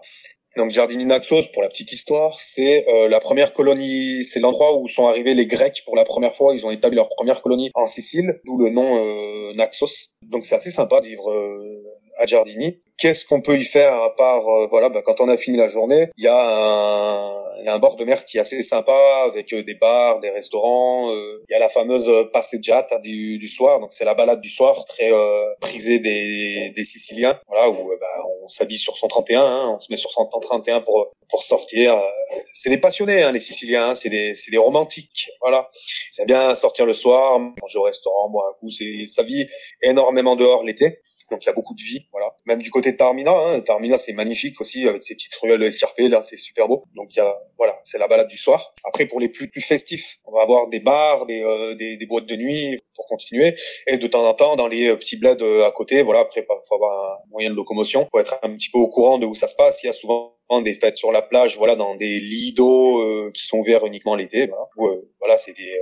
Donc 0.56 0.70
Giardini 0.70 1.06
Naxos, 1.06 1.44
pour 1.52 1.64
la 1.64 1.70
petite 1.70 1.92
histoire, 1.92 2.40
c'est 2.40 2.88
euh, 2.88 3.10
la 3.10 3.20
première 3.20 3.54
colonie, 3.54 4.24
c'est 4.24 4.40
l'endroit 4.40 4.78
où 4.78 4.88
sont 4.88 5.08
arrivés 5.08 5.34
les 5.34 5.48
Grecs 5.48 5.82
pour 5.86 5.96
la 5.96 6.04
première 6.04 6.36
fois. 6.36 6.54
Ils 6.54 6.66
ont 6.66 6.72
établi 6.72 6.96
leur 6.98 7.10
première 7.10 7.42
colonie 7.42 7.72
en 7.74 7.88
Sicile, 7.88 8.40
d'où 8.46 8.58
le 8.58 8.70
nom 8.70 8.98
euh, 8.98 9.54
Naxos. 9.56 10.10
Donc 10.24 10.46
c'est 10.46 10.56
assez 10.56 10.72
sympa 10.72 11.02
de 11.02 11.08
vivre 11.08 11.34
à 12.20 12.26
Giardini. 12.26 12.83
Qu'est-ce 12.98 13.26
qu'on 13.26 13.42
peut 13.42 13.58
y 13.58 13.64
faire 13.64 13.94
à 13.94 14.16
part 14.16 14.48
euh, 14.48 14.68
voilà 14.70 14.90
bah, 14.90 15.02
quand 15.04 15.20
on 15.20 15.28
a 15.28 15.36
fini 15.36 15.58
la 15.58 15.68
journée, 15.68 16.10
il 16.18 16.24
y 16.24 16.26
y 16.26 16.28
a 16.28 17.74
un 17.74 17.80
bord 17.80 17.96
de 17.96 18.04
mer 18.04 18.26
qui 18.26 18.38
est 18.38 18.40
assez 18.42 18.62
sympa 18.62 19.26
avec 19.26 19.52
euh, 19.54 19.64
des 19.64 19.74
bars, 19.74 20.20
des 20.20 20.30
restaurants. 20.30 21.12
Euh, 21.12 21.42
il 21.50 21.54
y 21.54 21.56
a 21.56 21.60
la 21.60 21.70
fameuse 21.70 22.10
passeggiata 22.32 23.00
du, 23.00 23.40
du 23.40 23.48
soir, 23.48 23.80
donc 23.80 23.94
c'est 23.94 24.06
la 24.06 24.14
balade 24.14 24.42
du 24.42 24.50
soir 24.50 24.86
très 24.86 25.12
prisée 25.60 26.00
des, 26.00 26.72
des 26.76 26.86
Siciliens. 26.86 27.40
Voilà 27.48 27.70
où 27.70 27.88
bah, 27.88 28.08
on 28.44 28.50
s'habille 28.50 28.78
sur 28.78 28.96
131, 28.96 29.42
hein, 29.42 29.76
on 29.76 29.80
se 29.80 29.92
met 29.92 29.98
sur 29.98 30.12
131 30.12 30.82
pour 30.82 31.12
pour 31.30 31.42
sortir. 31.42 32.00
C'est 32.54 32.70
des 32.70 32.78
passionnés 32.78 33.24
hein, 33.24 33.32
les 33.32 33.40
Siciliens, 33.40 33.90
hein, 33.90 33.96
c'est 33.96 34.10
des 34.10 34.36
c'est 34.36 34.52
des 34.52 34.58
romantiques. 34.58 35.30
Voilà, 35.42 35.72
c'est 36.12 36.26
bien 36.26 36.54
sortir 36.54 36.86
le 36.86 36.94
soir, 36.94 37.40
manger 37.40 37.78
au 37.78 37.84
restaurant, 37.84 38.30
boire 38.30 38.52
un 38.52 38.60
coup. 38.60 38.70
C'est 38.70 39.08
ça 39.08 39.24
vit 39.24 39.48
énormément 39.82 40.36
dehors 40.36 40.64
l'été. 40.64 41.00
Donc 41.34 41.44
il 41.44 41.48
y 41.48 41.50
a 41.50 41.54
beaucoup 41.54 41.74
de 41.74 41.82
vie, 41.82 42.06
voilà. 42.12 42.28
Même 42.46 42.62
du 42.62 42.70
côté 42.70 42.92
de 42.92 42.98
Tarmina, 42.98 43.32
hein, 43.32 43.60
Tarmina 43.62 43.98
c'est 43.98 44.14
magnifique 44.14 44.62
aussi 44.62 44.88
avec 44.88 45.04
ses 45.04 45.16
petites 45.16 45.36
ruelles 45.36 45.64
escarpées, 45.64 46.08
là 46.08 46.22
c'est 46.24 46.38
super 46.38 46.68
beau. 46.68 46.84
Donc 46.96 47.16
il 47.16 47.18
y 47.18 47.22
a, 47.22 47.36
voilà, 47.58 47.80
c'est 47.84 47.98
la 47.98 48.08
balade 48.08 48.28
du 48.28 48.38
soir. 48.38 48.74
Après 48.84 49.06
pour 49.08 49.20
les 49.20 49.30
plus 49.30 49.50
plus 49.50 49.62
festifs, 49.62 50.18
on 50.26 50.32
va 50.32 50.42
avoir 50.42 50.68
des 50.68 50.80
bars, 50.80 51.26
des, 51.26 51.42
euh, 51.44 51.76
des, 51.76 51.98
des 51.98 52.06
boîtes 52.06 52.28
de 52.28 52.36
nuit 52.36 52.80
pour 52.96 53.08
continuer, 53.08 53.56
et 53.88 53.98
de 53.98 54.08
temps 54.08 54.26
en 54.28 54.34
temps 54.36 54.56
dans 54.56 54.68
les 54.68 54.96
petits 54.96 55.18
bleds 55.18 55.44
à 55.66 55.72
côté, 55.72 56.04
voilà. 56.04 56.22
Après 56.22 56.46
faut 56.68 56.76
avoir 56.76 57.16
un 57.16 57.18
moyen 57.32 57.50
de 57.50 57.56
locomotion, 57.56 58.06
pour 58.12 58.20
être 58.22 58.36
un 58.44 58.56
petit 58.56 58.70
peu 58.70 58.80
au 58.80 58.88
courant 58.88 59.18
de 59.18 59.26
où 59.26 59.36
ça 59.36 59.48
se 59.48 59.56
passe. 59.56 59.82
Il 59.84 59.88
y 59.88 59.90
a 59.90 59.94
souvent 59.94 60.36
des 60.64 60.76
fêtes 60.76 60.98
sur 60.98 61.12
la 61.12 61.24
plage, 61.24 61.58
voilà, 61.58 61.76
dans 61.76 61.96
des 61.96 62.20
lits 62.20 62.54
d'eau 62.54 63.32
qui 63.32 63.44
sont 63.44 63.58
ouverts 63.58 63.86
uniquement 63.88 64.16
l'été, 64.16 64.48
voilà. 64.76 65.04
voilà, 65.20 65.38
c'est 65.38 65.54
des 65.54 65.74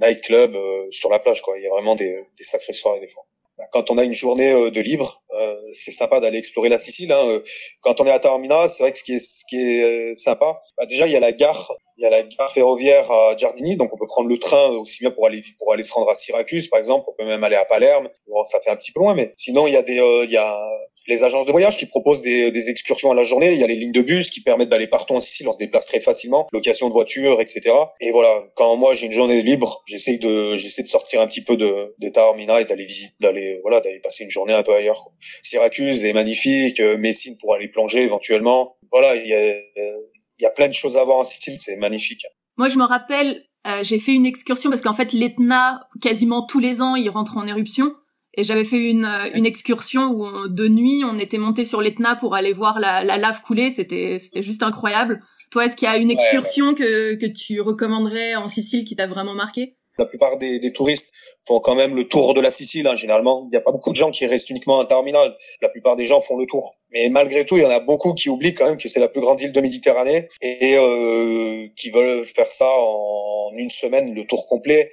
nightclub 0.00 0.54
euh, 0.54 0.86
sur 0.90 1.10
la 1.10 1.18
plage 1.18 1.42
quoi. 1.42 1.58
Il 1.58 1.64
y 1.64 1.66
a 1.66 1.70
vraiment 1.70 1.94
des, 1.94 2.24
des 2.36 2.44
sacrées 2.44 2.72
soirées 2.72 3.00
des 3.00 3.08
fois. 3.08 3.24
Quand 3.72 3.90
on 3.90 3.98
a 3.98 4.04
une 4.04 4.14
journée 4.14 4.52
euh, 4.52 4.70
de 4.70 4.80
libre, 4.80 5.22
euh, 5.34 5.56
c'est 5.72 5.92
sympa 5.92 6.20
d'aller 6.20 6.38
explorer 6.38 6.68
la 6.68 6.78
Sicile. 6.78 7.12
Hein. 7.12 7.42
Quand 7.80 8.00
on 8.00 8.06
est 8.06 8.10
à 8.10 8.18
Taormina, 8.18 8.68
c'est 8.68 8.82
vrai 8.82 8.92
que 8.92 8.98
ce 8.98 9.04
qui 9.04 9.14
est, 9.14 9.18
ce 9.18 9.44
qui 9.48 9.56
est 9.56 10.16
sympa, 10.16 10.60
bah 10.76 10.86
déjà 10.86 11.06
il 11.06 11.12
y 11.12 11.16
a 11.16 11.20
la 11.20 11.32
gare 11.32 11.72
il 11.98 12.02
y 12.02 12.06
a 12.06 12.10
la 12.10 12.22
gare 12.22 12.52
ferroviaire 12.52 13.10
à 13.10 13.36
Giardini, 13.36 13.76
donc 13.76 13.92
on 13.92 13.96
peut 13.96 14.06
prendre 14.06 14.28
le 14.28 14.38
train 14.38 14.68
aussi 14.70 15.00
bien 15.00 15.10
pour 15.10 15.26
aller 15.26 15.42
pour 15.58 15.72
aller 15.72 15.82
se 15.82 15.92
rendre 15.92 16.10
à 16.10 16.14
Syracuse, 16.14 16.68
par 16.68 16.78
exemple. 16.78 17.06
On 17.08 17.14
peut 17.14 17.26
même 17.26 17.42
aller 17.42 17.56
à 17.56 17.64
Palerme. 17.64 18.08
Bon, 18.28 18.44
ça 18.44 18.60
fait 18.60 18.70
un 18.70 18.76
petit 18.76 18.92
peu 18.92 19.00
loin, 19.00 19.14
mais 19.14 19.32
sinon 19.36 19.66
il 19.66 19.72
y 19.72 19.76
a 19.76 19.82
des 19.82 19.98
euh, 19.98 20.24
il 20.24 20.30
y 20.30 20.36
a 20.36 20.68
les 21.06 21.24
agences 21.24 21.46
de 21.46 21.52
voyage 21.52 21.76
qui 21.76 21.86
proposent 21.86 22.22
des, 22.22 22.50
des 22.50 22.70
excursions 22.70 23.10
à 23.10 23.14
la 23.14 23.24
journée. 23.24 23.52
Il 23.52 23.58
y 23.58 23.64
a 23.64 23.66
les 23.66 23.76
lignes 23.76 23.92
de 23.92 24.02
bus 24.02 24.30
qui 24.30 24.40
permettent 24.40 24.68
d'aller 24.68 24.86
partout 24.86 25.14
en 25.14 25.20
Sicile. 25.20 25.48
On 25.48 25.52
se 25.52 25.58
déplace 25.58 25.86
très 25.86 26.00
facilement, 26.00 26.48
location 26.52 26.88
de 26.88 26.92
voitures, 26.92 27.40
etc. 27.40 27.74
Et 28.00 28.10
voilà, 28.10 28.44
quand 28.54 28.76
moi 28.76 28.94
j'ai 28.94 29.06
une 29.06 29.12
journée 29.12 29.42
libre, 29.42 29.82
j'essaie 29.86 30.18
de 30.18 30.56
j'essaie 30.56 30.82
de 30.82 30.88
sortir 30.88 31.20
un 31.20 31.26
petit 31.26 31.42
peu 31.42 31.56
de, 31.56 31.94
de 31.98 32.08
Taormina 32.08 32.60
et 32.60 32.64
d'aller 32.64 32.86
visiter, 32.86 33.14
d'aller 33.20 33.60
voilà, 33.62 33.80
d'aller 33.80 34.00
passer 34.00 34.24
une 34.24 34.30
journée 34.30 34.52
un 34.52 34.62
peu 34.62 34.72
ailleurs. 34.72 35.10
Syracuse 35.42 36.04
est 36.04 36.12
magnifique, 36.12 36.80
euh, 36.80 36.96
Messine 36.96 37.36
pour 37.38 37.54
aller 37.54 37.68
plonger 37.68 38.02
éventuellement. 38.02 38.76
Voilà, 38.90 39.16
il 39.16 39.26
y 39.26 39.34
a 39.34 39.54
y 40.40 40.46
a 40.46 40.50
plein 40.50 40.68
de 40.68 40.72
choses 40.72 40.96
à 40.96 41.04
voir 41.04 41.18
en 41.18 41.24
Sicile, 41.24 41.58
c'est 41.58 41.76
magnifique. 41.76 42.26
Moi, 42.56 42.68
je 42.68 42.78
me 42.78 42.84
rappelle, 42.84 43.44
euh, 43.66 43.82
j'ai 43.82 43.98
fait 43.98 44.12
une 44.12 44.26
excursion 44.26 44.70
parce 44.70 44.82
qu'en 44.82 44.94
fait, 44.94 45.12
l'Etna, 45.12 45.88
quasiment 46.00 46.46
tous 46.46 46.60
les 46.60 46.82
ans, 46.82 46.96
il 46.96 47.08
rentre 47.10 47.36
en 47.36 47.46
éruption. 47.46 47.94
Et 48.36 48.44
j'avais 48.44 48.64
fait 48.64 48.90
une, 48.90 49.04
euh, 49.04 49.30
une 49.34 49.46
excursion 49.46 50.10
où 50.10 50.48
de 50.48 50.68
nuit, 50.68 51.02
on 51.04 51.18
était 51.18 51.38
monté 51.38 51.64
sur 51.64 51.80
l'Etna 51.80 52.16
pour 52.16 52.34
aller 52.34 52.52
voir 52.52 52.78
la, 52.78 53.02
la 53.02 53.16
lave 53.16 53.40
couler. 53.42 53.70
C'était, 53.70 54.18
c'était 54.18 54.42
juste 54.42 54.62
incroyable. 54.62 55.22
Toi, 55.50 55.64
est-ce 55.64 55.76
qu'il 55.76 55.88
y 55.88 55.90
a 55.90 55.96
une 55.96 56.10
excursion 56.10 56.74
que, 56.74 57.14
que 57.14 57.26
tu 57.26 57.60
recommanderais 57.60 58.36
en 58.36 58.48
Sicile 58.48 58.84
qui 58.84 58.94
t'a 58.96 59.06
vraiment 59.06 59.34
marqué? 59.34 59.76
La 59.98 60.06
plupart 60.06 60.36
des, 60.36 60.58
des 60.58 60.72
touristes 60.72 61.12
font 61.46 61.60
quand 61.60 61.74
même 61.74 61.94
le 61.94 62.04
tour 62.08 62.34
de 62.34 62.40
la 62.40 62.50
Sicile, 62.50 62.86
hein, 62.86 62.96
généralement. 62.96 63.44
Il 63.46 63.50
n'y 63.50 63.56
a 63.56 63.60
pas 63.60 63.72
beaucoup 63.72 63.90
de 63.90 63.96
gens 63.96 64.10
qui 64.10 64.26
restent 64.26 64.50
uniquement 64.50 64.80
un 64.80 64.84
terminal. 64.84 65.36
La 65.62 65.68
plupart 65.68 65.96
des 65.96 66.06
gens 66.06 66.20
font 66.20 66.36
le 66.36 66.46
tour. 66.46 66.74
Mais 66.90 67.08
malgré 67.08 67.46
tout, 67.46 67.56
il 67.56 67.62
y 67.62 67.66
en 67.66 67.70
a 67.70 67.80
beaucoup 67.80 68.14
qui 68.14 68.28
oublient 68.28 68.54
quand 68.54 68.66
même 68.66 68.78
que 68.78 68.88
c'est 68.88 69.00
la 69.00 69.08
plus 69.08 69.20
grande 69.20 69.40
île 69.40 69.52
de 69.52 69.60
Méditerranée 69.60 70.28
et 70.42 70.76
euh, 70.76 71.68
qui 71.76 71.90
veulent 71.90 72.24
faire 72.24 72.50
ça 72.50 72.68
en 72.68 73.52
une 73.54 73.70
semaine, 73.70 74.12
le 74.12 74.26
tour 74.26 74.46
complet, 74.48 74.90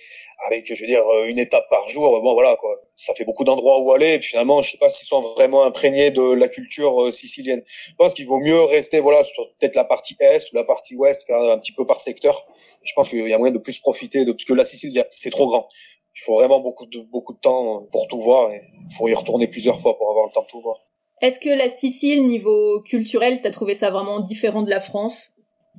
avec, 0.48 0.74
je 0.74 0.80
veux 0.80 0.88
dire, 0.88 1.04
une 1.28 1.40
étape 1.40 1.70
par 1.70 1.90
jour. 1.90 2.22
Bon, 2.22 2.34
voilà, 2.34 2.56
quoi. 2.58 2.82
Ça 2.96 3.14
fait 3.16 3.26
beaucoup 3.26 3.44
d'endroits 3.44 3.80
où 3.80 3.92
aller. 3.92 4.14
Et 4.14 4.20
puis 4.20 4.30
finalement, 4.30 4.62
je 4.62 4.72
sais 4.72 4.78
pas 4.78 4.90
s'ils 4.90 5.08
sont 5.08 5.22
vraiment 5.22 5.64
imprégnés 5.64 6.12
de 6.12 6.34
la 6.34 6.48
culture 6.48 7.04
euh, 7.04 7.12
sicilienne. 7.12 7.64
Je 7.88 7.96
pense 7.98 8.14
qu'il 8.14 8.28
vaut 8.28 8.40
mieux 8.40 8.62
rester, 8.64 9.00
voilà, 9.00 9.24
sur 9.24 9.48
peut-être 9.60 9.76
la 9.76 9.86
partie 9.86 10.16
est 10.20 10.52
ou 10.52 10.56
la 10.56 10.64
partie 10.64 10.96
ouest, 10.96 11.26
faire 11.26 11.42
un 11.42 11.58
petit 11.58 11.72
peu 11.72 11.86
par 11.86 12.00
secteur. 12.00 12.46
Je 12.84 12.94
pense 12.96 13.10
qu'il 13.10 13.28
y 13.28 13.34
a 13.34 13.38
moyen 13.38 13.54
de 13.54 13.60
plus 13.60 13.80
profiter 13.80 14.26
de, 14.26 14.32
parce 14.32 14.46
que 14.46 14.54
la 14.54 14.66
Sicile, 14.66 15.06
c'est 15.12 15.30
trop 15.30 15.48
grand 15.48 15.68
il 16.16 16.22
faut 16.22 16.36
vraiment 16.36 16.60
beaucoup 16.60 16.86
de 16.86 17.00
beaucoup 17.00 17.34
de 17.34 17.40
temps 17.40 17.88
pour 17.92 18.08
tout 18.08 18.20
voir 18.20 18.52
et 18.52 18.62
il 18.90 18.96
faut 18.96 19.08
y 19.08 19.14
retourner 19.14 19.48
plusieurs 19.48 19.80
fois 19.80 19.98
pour 19.98 20.10
avoir 20.10 20.28
le 20.28 20.32
temps 20.32 20.44
de 20.44 20.48
tout 20.48 20.62
voir. 20.62 20.78
Est-ce 21.22 21.40
que 21.40 21.50
la 21.50 21.70
Sicile, 21.70 22.28
niveau 22.28 22.82
culturel, 22.82 23.42
t'as 23.42 23.52
trouvé 23.52 23.74
ça 23.74 23.90
vraiment 23.90 24.20
différent 24.20 24.62
de 24.62 24.70
la 24.70 24.82
France? 24.82 25.32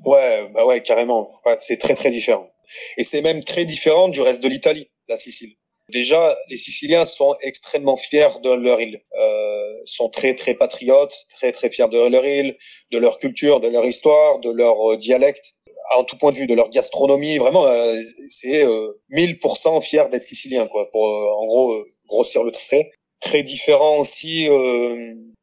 Ouais, 0.05 0.49
bah 0.53 0.65
ouais, 0.65 0.83
carrément. 0.83 1.31
c'est 1.61 1.79
très 1.79 1.95
très 1.95 2.11
différent. 2.11 2.49
Et 2.97 3.05
c'est 3.05 3.23
même 3.23 3.45
très 3.45 3.65
différent 3.65 4.09
du 4.09 4.21
reste 4.23 4.43
de 4.43 4.49
l'Italie, 4.49 4.91
la 5.09 5.17
Sicile. 5.17 5.55
Déjà, 5.91 6.35
les 6.49 6.57
Siciliens 6.57 7.05
sont 7.05 7.35
extrêmement 7.43 7.99
fiers 7.99 8.41
de 8.43 8.51
leur 8.51 8.81
île, 8.81 9.03
euh, 9.19 9.77
sont 9.85 10.09
très 10.09 10.35
très 10.35 10.55
patriotes, 10.55 11.15
très 11.29 11.53
très 11.53 11.71
fiers 11.71 11.89
de 11.89 12.09
leur 12.09 12.25
île, 12.25 12.57
de 12.91 12.99
leur 12.99 13.19
culture, 13.19 13.61
de 13.61 13.69
leur 13.69 13.85
histoire, 13.85 14.39
de 14.39 14.51
leur 14.51 14.93
euh, 14.93 14.97
dialecte 14.97 15.54
en 15.93 16.05
tout 16.05 16.17
point 16.17 16.33
de 16.33 16.37
vue 16.37 16.47
de 16.47 16.55
leur 16.55 16.71
gastronomie, 16.71 17.39
vraiment, 17.39 17.67
euh, 17.67 17.97
c'est 18.31 18.65
euh, 18.65 18.93
1000% 19.11 19.83
fier 19.83 20.09
d'être 20.09 20.23
sicilien, 20.23 20.67
quoi, 20.67 20.91
pour 20.91 21.07
euh, 21.07 21.33
en 21.33 21.47
gros 21.47 21.73
euh, 21.73 21.93
grossir 22.07 22.43
le 22.43 22.51
trait. 22.51 22.91
Très 23.21 23.43
différent 23.43 23.99
aussi, 23.99 24.49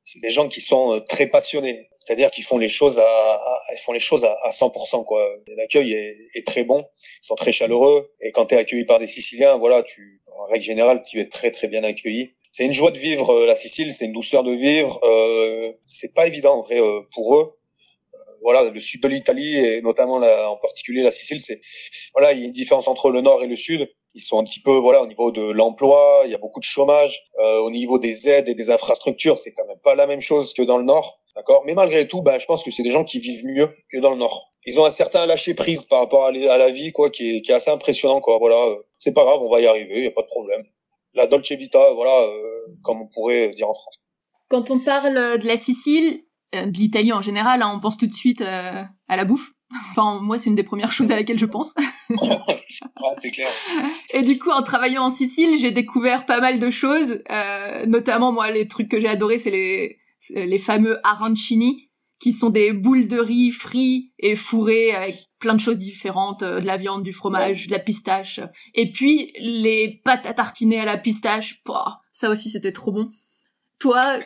c'est 0.04 0.22
des 0.22 0.30
gens 0.30 0.48
qui 0.48 0.62
sont 0.62 1.02
très 1.10 1.26
passionnés, 1.26 1.90
c'est-à-dire 2.00 2.30
qu'ils 2.30 2.44
font 2.44 2.60
les 2.60 2.70
choses 2.70 3.00
à, 3.00 3.04
à, 3.04 3.60
ils 3.74 3.80
font 3.80 3.92
les 3.92 4.00
choses 4.00 4.24
à, 4.24 4.50
100%, 4.52 5.04
quoi. 5.04 5.28
L'accueil 5.58 5.94
est, 5.94 6.16
est, 6.36 6.46
très 6.46 6.64
bon, 6.64 6.86
ils 7.24 7.26
sont 7.26 7.34
très 7.34 7.52
chaleureux, 7.52 8.12
et 8.22 8.32
quand 8.32 8.46
tu 8.46 8.54
es 8.54 8.60
accueilli 8.60 8.86
par 8.86 9.00
des 9.00 9.08
Siciliens, 9.08 9.58
voilà, 9.58 9.82
tu, 9.82 10.22
en 10.38 10.46
règle 10.46 10.64
générale, 10.64 11.02
tu 11.02 11.20
es 11.20 11.26
très 11.26 11.50
très 11.50 11.70
bien 11.70 11.84
accueilli. 11.84 12.36
C'est 12.52 12.66
une 12.66 12.74
joie 12.74 12.92
de 12.92 13.00
vivre 13.00 13.46
la 13.46 13.56
Sicile, 13.56 13.92
c'est 13.94 14.06
une 14.06 14.14
douceur 14.14 14.44
de 14.44 14.52
vivre. 14.52 15.00
Euh, 15.04 15.72
c'est 15.88 16.14
pas 16.14 16.28
évident 16.28 16.60
en 16.60 16.62
vrai 16.62 16.80
pour 17.16 17.36
eux 17.36 17.58
voilà, 18.42 18.70
le 18.70 18.80
sud 18.80 19.02
de 19.02 19.08
l'Italie 19.08 19.58
et 19.58 19.82
notamment 19.82 20.16
en 20.16 20.58
particulier 20.58 21.04
la 21.04 21.12
Sicile, 21.12 21.40
c'est 21.40 21.62
voilà, 22.14 22.34
il 22.34 22.40
y 22.40 22.44
a 22.44 22.46
une 22.46 22.52
différence 22.52 22.88
entre 22.88 23.10
le 23.12 23.22
nord 23.22 23.44
et 23.44 23.48
le 23.48 23.56
sud. 23.56 23.90
Ils 24.14 24.22
sont 24.22 24.40
un 24.40 24.44
petit 24.44 24.60
peu 24.60 24.76
voilà 24.76 25.04
au 25.04 25.08
niveau 25.08 25.32
de 25.32 25.42
l'emploi, 25.42 26.24
il 26.26 26.32
y 26.32 26.36
a 26.36 26.38
beaucoup 26.38 26.60
de 26.60 26.66
chômage. 26.66 27.22
Euh, 27.40 27.60
au 27.60 27.72
niveau 27.72 27.98
des 27.98 28.28
aides 28.28 28.50
et 28.50 28.56
des 28.56 28.70
infrastructures, 28.70 29.40
c'est 29.40 29.54
quand 29.54 29.66
même 29.68 29.80
pas 29.84 29.96
la 29.96 30.08
même 30.08 30.22
chose 30.22 30.54
que 30.54 30.64
dans 30.64 30.78
le 30.78 30.84
nord, 30.84 31.22
d'accord? 31.36 31.64
Mais 31.66 31.74
malgré 31.74 32.08
tout, 32.08 32.22
ben 32.22 32.38
je 32.40 32.46
pense 32.46 32.64
que 32.64 32.72
c'est 32.72 32.84
des 32.84 32.92
gens 32.92 33.04
qui 33.04 33.20
vivent 33.20 33.46
mieux 33.46 33.74
que 33.92 34.00
dans 34.00 34.12
le 34.12 34.18
nord. 34.18 34.52
Ils 34.66 34.80
ont 34.80 34.86
un 34.86 34.92
certain 34.92 35.26
lâcher 35.26 35.54
prise 35.54 35.86
par 35.86 36.00
rapport 36.00 36.26
à, 36.26 36.32
la 36.32 36.70
vie, 36.70 36.92
quoi, 36.92 37.10
qui 37.10 37.38
est, 37.38 37.42
qui 37.42 37.52
est 37.52 37.56
assez 37.56 37.72
impressionnant, 37.72 38.22
quoi. 38.22 38.38
Voilà, 38.38 38.64
euh, 38.68 38.76
c'est 39.00 39.14
pas 39.14 39.24
grave, 39.24 39.42
on 39.42 39.50
va 39.50 39.60
y 39.62 39.66
arriver, 39.66 40.00
il 40.00 40.04
y 40.04 40.08
a 40.08 40.12
pas 40.12 40.22
de 40.22 40.28
problème. 40.28 40.64
La 41.14 41.26
Dolce 41.26 41.52
Vita, 41.52 41.94
voilà, 41.94 42.22
euh, 42.22 42.68
comme 42.84 43.02
on 43.02 43.08
pourrait 43.08 43.50
dire 43.50 43.70
en 43.70 43.74
France. 43.74 44.02
Quand 44.50 44.70
on 44.70 44.80
parle 44.80 45.40
de 45.40 45.48
la 45.48 45.58
Sicile, 45.58 46.22
de 46.54 46.78
l'Italie 46.78 47.14
en 47.14 47.22
général, 47.22 47.62
hein, 47.62 47.72
on 47.74 47.80
pense 47.80 47.98
tout 47.98 48.08
de 48.08 48.14
suite 48.14 48.42
euh, 48.42 48.84
à 49.08 49.16
la 49.16 49.26
bouffe. 49.26 49.52
Enfin, 49.92 50.20
moi, 50.22 50.38
c'est 50.38 50.50
une 50.50 50.56
des 50.56 50.64
premières 50.64 50.92
choses 50.92 51.12
à 51.12 51.16
laquelle 51.16 51.40
je 51.40 51.46
pense. 51.46 51.74
ouais, 52.10 53.14
c'est 53.16 53.32
clair. 53.32 53.50
Et 54.14 54.22
du 54.22 54.38
coup, 54.38 54.50
en 54.50 54.64
travaillant 54.64 55.04
en 55.04 55.10
Sicile, 55.10 55.58
j'ai 55.60 55.72
découvert 55.72 56.26
pas 56.26 56.42
mal 56.42 56.60
de 56.60 56.70
choses. 56.70 57.22
Euh, 57.30 57.86
notamment, 57.86 58.34
moi, 58.34 58.52
les 58.52 58.68
trucs 58.68 58.90
que 58.90 59.00
j'ai 59.00 59.08
adoré, 59.08 59.38
c'est 59.38 59.50
les, 59.50 60.00
les 60.36 60.60
fameux 60.60 61.00
arancini, 61.06 61.90
qui 62.20 62.34
sont 62.34 62.50
des 62.50 62.74
boules 62.74 63.08
de 63.08 63.18
riz 63.18 63.52
frites 63.52 64.14
et 64.20 64.36
fourrées 64.36 64.92
avec 64.92 65.16
plein 65.40 65.56
de 65.56 65.60
choses 65.60 65.80
différentes, 65.80 66.44
de 66.44 66.66
la 66.66 66.78
viande, 66.78 67.04
du 67.04 67.14
fromage, 67.14 67.68
de 67.68 67.72
la 67.72 67.80
pistache. 67.80 68.42
Et 68.76 68.92
puis, 68.92 69.34
les 69.40 70.02
pâtes 70.04 70.26
à 70.26 70.34
tartiner 70.34 70.80
à 70.80 70.86
la 70.86 70.98
pistache, 70.98 71.64
pouah, 71.64 72.02
ça 72.12 72.30
aussi, 72.30 72.50
c'était 72.50 72.72
trop 72.74 72.92
bon. 72.92 73.10
Toi, 73.80 74.20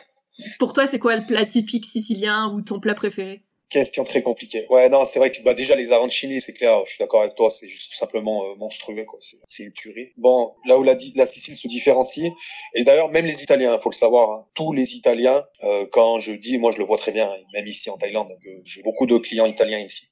pour 0.58 0.72
toi, 0.72 0.86
c'est 0.86 0.98
quoi 0.98 1.16
le 1.16 1.24
plat 1.24 1.44
typique 1.44 1.86
sicilien 1.86 2.50
ou 2.52 2.62
ton 2.62 2.80
plat 2.80 2.94
préféré? 2.94 3.42
Question 3.68 4.04
très 4.04 4.22
compliquée. 4.22 4.64
Ouais, 4.70 4.88
non, 4.88 5.04
c'est 5.04 5.18
vrai 5.18 5.32
que 5.32 5.42
bah 5.42 5.52
déjà 5.52 5.74
les 5.74 5.90
arancini, 5.90 6.40
c'est 6.40 6.52
clair. 6.52 6.82
Je 6.86 6.92
suis 6.92 6.98
d'accord 7.00 7.22
avec 7.22 7.34
toi, 7.34 7.50
c'est 7.50 7.68
juste 7.68 7.90
tout 7.90 7.98
simplement 7.98 8.44
euh, 8.44 8.54
monstrueux, 8.54 9.04
quoi. 9.04 9.18
C'est 9.48 9.64
une 9.64 9.72
tuerie. 9.72 10.12
Bon, 10.16 10.54
là 10.66 10.78
où 10.78 10.84
la, 10.84 10.96
Sicile 10.96 11.56
se 11.56 11.66
différencie, 11.66 12.30
et 12.74 12.84
d'ailleurs 12.84 13.10
même 13.10 13.26
les 13.26 13.42
Italiens, 13.42 13.76
faut 13.80 13.90
le 13.90 13.96
savoir, 13.96 14.30
hein, 14.30 14.46
tous 14.54 14.72
les 14.72 14.94
Italiens, 14.94 15.44
euh, 15.64 15.84
quand 15.90 16.20
je 16.20 16.32
dis, 16.32 16.58
moi 16.58 16.70
je 16.70 16.78
le 16.78 16.84
vois 16.84 16.96
très 16.96 17.10
bien, 17.10 17.28
même 17.54 17.66
ici 17.66 17.90
en 17.90 17.98
Thaïlande, 17.98 18.30
euh, 18.30 18.50
j'ai 18.64 18.82
beaucoup 18.82 19.06
de 19.06 19.18
clients 19.18 19.46
italiens 19.46 19.80
ici 19.80 20.08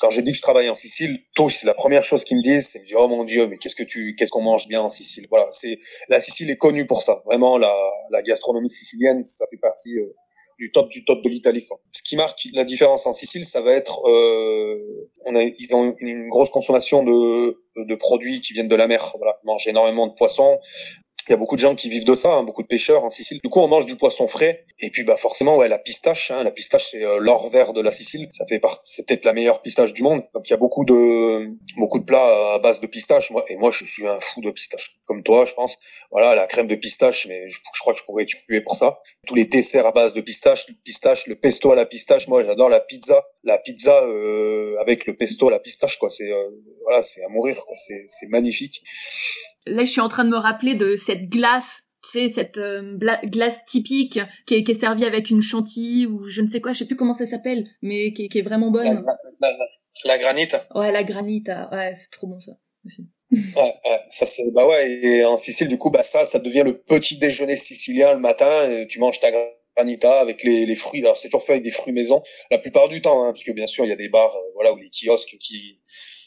quand 0.00 0.10
je 0.10 0.20
dis 0.20 0.32
que 0.32 0.36
je 0.36 0.42
travaille 0.42 0.68
en 0.68 0.74
Sicile, 0.74 1.20
tous, 1.34 1.64
la 1.64 1.74
première 1.74 2.04
chose 2.04 2.24
qu'ils 2.24 2.36
me 2.36 2.42
disent, 2.42 2.68
c'est 2.68 2.82
oh 2.94 3.08
mon 3.08 3.24
dieu, 3.24 3.46
mais 3.48 3.56
qu'est-ce 3.58 3.76
que 3.76 3.82
tu, 3.82 4.14
qu'est-ce 4.16 4.30
qu'on 4.30 4.42
mange 4.42 4.68
bien 4.68 4.82
en 4.82 4.88
Sicile? 4.88 5.26
Voilà, 5.30 5.48
c'est 5.52 5.78
la 6.08 6.20
Sicile 6.20 6.50
est 6.50 6.56
connue 6.56 6.86
pour 6.86 7.02
ça. 7.02 7.22
Vraiment, 7.26 7.58
la, 7.58 7.74
la 8.10 8.22
gastronomie 8.22 8.70
sicilienne, 8.70 9.24
ça 9.24 9.46
fait 9.50 9.56
partie 9.58 9.98
euh, 9.98 10.14
du 10.58 10.70
top 10.72 10.88
du 10.90 11.04
top 11.04 11.22
de 11.22 11.28
l'Italie. 11.28 11.66
Ce 11.92 12.02
qui 12.02 12.16
marque 12.16 12.40
la 12.52 12.64
différence 12.64 13.06
en 13.06 13.12
Sicile, 13.12 13.44
ça 13.44 13.60
va 13.62 13.72
être, 13.72 14.06
euh, 14.08 15.10
on 15.24 15.34
a, 15.34 15.42
ils 15.42 15.74
ont 15.74 15.94
une 15.98 16.28
grosse 16.28 16.50
consommation 16.50 17.02
de, 17.04 17.58
de 17.76 17.94
produits 17.94 18.40
qui 18.40 18.52
viennent 18.52 18.68
de 18.68 18.76
la 18.76 18.86
mer. 18.86 19.12
Voilà, 19.16 19.38
mangent 19.44 19.66
énormément 19.66 20.06
de 20.06 20.14
poissons, 20.14 20.58
il 21.28 21.30
y 21.30 21.34
a 21.34 21.36
beaucoup 21.36 21.56
de 21.56 21.60
gens 21.60 21.74
qui 21.74 21.88
vivent 21.88 22.04
de 22.04 22.14
ça, 22.14 22.32
hein, 22.32 22.42
beaucoup 22.42 22.62
de 22.62 22.66
pêcheurs 22.66 23.04
en 23.04 23.10
Sicile. 23.10 23.40
Du 23.42 23.50
coup, 23.50 23.60
on 23.60 23.68
mange 23.68 23.86
du 23.86 23.96
poisson 23.96 24.26
frais. 24.26 24.66
Et 24.80 24.90
puis, 24.90 25.04
bah 25.04 25.16
forcément, 25.16 25.56
ouais, 25.56 25.68
la 25.68 25.78
pistache. 25.78 26.30
Hein, 26.30 26.42
la 26.42 26.50
pistache, 26.50 26.88
c'est 26.90 27.04
euh, 27.04 27.18
l'or 27.18 27.48
vert 27.50 27.72
de 27.72 27.80
la 27.80 27.92
Sicile. 27.92 28.28
Ça 28.32 28.44
fait 28.46 28.58
partie, 28.58 28.92
c'est 28.92 29.06
peut-être 29.06 29.24
la 29.24 29.32
meilleure 29.32 29.62
pistache 29.62 29.92
du 29.92 30.02
monde. 30.02 30.22
Donc, 30.34 30.48
il 30.48 30.50
y 30.50 30.54
a 30.54 30.56
beaucoup 30.56 30.84
de 30.84 31.48
beaucoup 31.76 31.98
de 31.98 32.04
plats 32.04 32.54
à 32.54 32.58
base 32.58 32.80
de 32.80 32.86
pistache. 32.86 33.30
Moi, 33.30 33.44
et 33.48 33.56
moi, 33.56 33.70
je 33.70 33.84
suis 33.84 34.06
un 34.06 34.18
fou 34.20 34.40
de 34.40 34.50
pistache, 34.50 34.96
comme 35.04 35.22
toi, 35.22 35.44
je 35.44 35.54
pense. 35.54 35.78
Voilà, 36.10 36.34
la 36.34 36.46
crème 36.46 36.66
de 36.66 36.74
pistache, 36.74 37.26
mais 37.28 37.48
je, 37.48 37.58
crois 37.80 37.94
que 37.94 38.00
je 38.00 38.04
pourrais 38.04 38.26
tuer 38.26 38.60
pour 38.60 38.76
ça. 38.76 38.98
Tous 39.26 39.34
les 39.34 39.44
desserts 39.44 39.86
à 39.86 39.92
base 39.92 40.14
de 40.14 40.20
pistache, 40.20 40.68
le 40.68 40.74
pistache, 40.84 41.26
le 41.26 41.36
pesto 41.36 41.70
à 41.70 41.76
la 41.76 41.86
pistache. 41.86 42.26
Moi, 42.28 42.44
j'adore 42.44 42.68
la 42.68 42.80
pizza. 42.80 43.24
La 43.44 43.58
pizza 43.58 44.02
euh, 44.04 44.76
avec 44.80 45.06
le 45.06 45.16
pesto 45.16 45.48
à 45.48 45.50
la 45.50 45.60
pistache, 45.60 45.98
quoi. 45.98 46.10
C'est 46.10 46.32
euh, 46.32 46.50
voilà, 46.82 47.02
c'est 47.02 47.24
à 47.24 47.28
mourir. 47.28 47.56
Quoi. 47.64 47.76
C'est 47.78 48.04
c'est 48.08 48.28
magnifique. 48.28 48.82
Là, 49.66 49.84
je 49.84 49.90
suis 49.90 50.00
en 50.00 50.08
train 50.08 50.24
de 50.24 50.30
me 50.30 50.36
rappeler 50.36 50.74
de 50.74 50.96
cette 50.96 51.28
glace 51.28 51.84
tu 52.02 52.10
sais, 52.10 52.28
cette 52.30 52.58
glace 53.26 53.64
typique 53.64 54.18
qui 54.46 54.54
est, 54.54 54.64
qui 54.64 54.72
est 54.72 54.74
servie 54.74 55.04
avec 55.04 55.30
une 55.30 55.40
chantilly 55.40 56.06
ou 56.06 56.26
je 56.28 56.40
ne 56.40 56.48
sais 56.48 56.60
quoi, 56.60 56.72
je 56.72 56.80
sais 56.80 56.84
plus 56.86 56.96
comment 56.96 57.12
ça 57.12 57.26
s'appelle, 57.26 57.68
mais 57.80 58.12
qui, 58.12 58.28
qui 58.28 58.38
est 58.40 58.42
vraiment 58.42 58.70
bonne. 58.70 59.04
La, 60.04 60.18
granite. 60.18 60.56
Ouais, 60.74 60.90
la 60.90 61.04
granite, 61.04 61.48
ouais, 61.70 61.92
c'est 61.94 62.10
trop 62.10 62.26
bon 62.26 62.40
ça 62.40 62.52
aussi. 62.84 63.08
ouais, 63.32 63.40
ouais, 63.56 64.00
ça 64.10 64.26
c'est 64.26 64.50
bah 64.52 64.66
ouais 64.66 64.90
et 64.90 65.24
en 65.24 65.38
Sicile 65.38 65.68
du 65.68 65.78
coup 65.78 65.90
bah 65.90 66.02
ça 66.02 66.26
ça 66.26 66.38
devient 66.38 66.64
le 66.66 66.76
petit 66.76 67.16
déjeuner 67.16 67.56
sicilien 67.56 68.12
le 68.12 68.20
matin 68.20 68.68
et 68.68 68.86
tu 68.86 68.98
manges 68.98 69.20
ta 69.20 69.30
granita 69.74 70.20
avec 70.20 70.42
les, 70.42 70.66
les 70.66 70.76
fruits 70.76 71.00
alors 71.00 71.16
c'est 71.16 71.28
toujours 71.28 71.42
fait 71.42 71.52
avec 71.52 71.64
des 71.64 71.70
fruits 71.70 71.94
maison 71.94 72.22
la 72.50 72.58
plupart 72.58 72.90
du 72.90 73.00
temps 73.00 73.24
hein, 73.24 73.32
parce 73.32 73.42
que 73.42 73.52
bien 73.52 73.66
sûr 73.66 73.86
il 73.86 73.88
y 73.88 73.92
a 73.92 73.96
des 73.96 74.10
bars 74.10 74.36
euh, 74.36 74.50
voilà 74.52 74.74
ou 74.74 74.76
les 74.76 74.90
kiosques 74.90 75.38
qui 75.40 75.80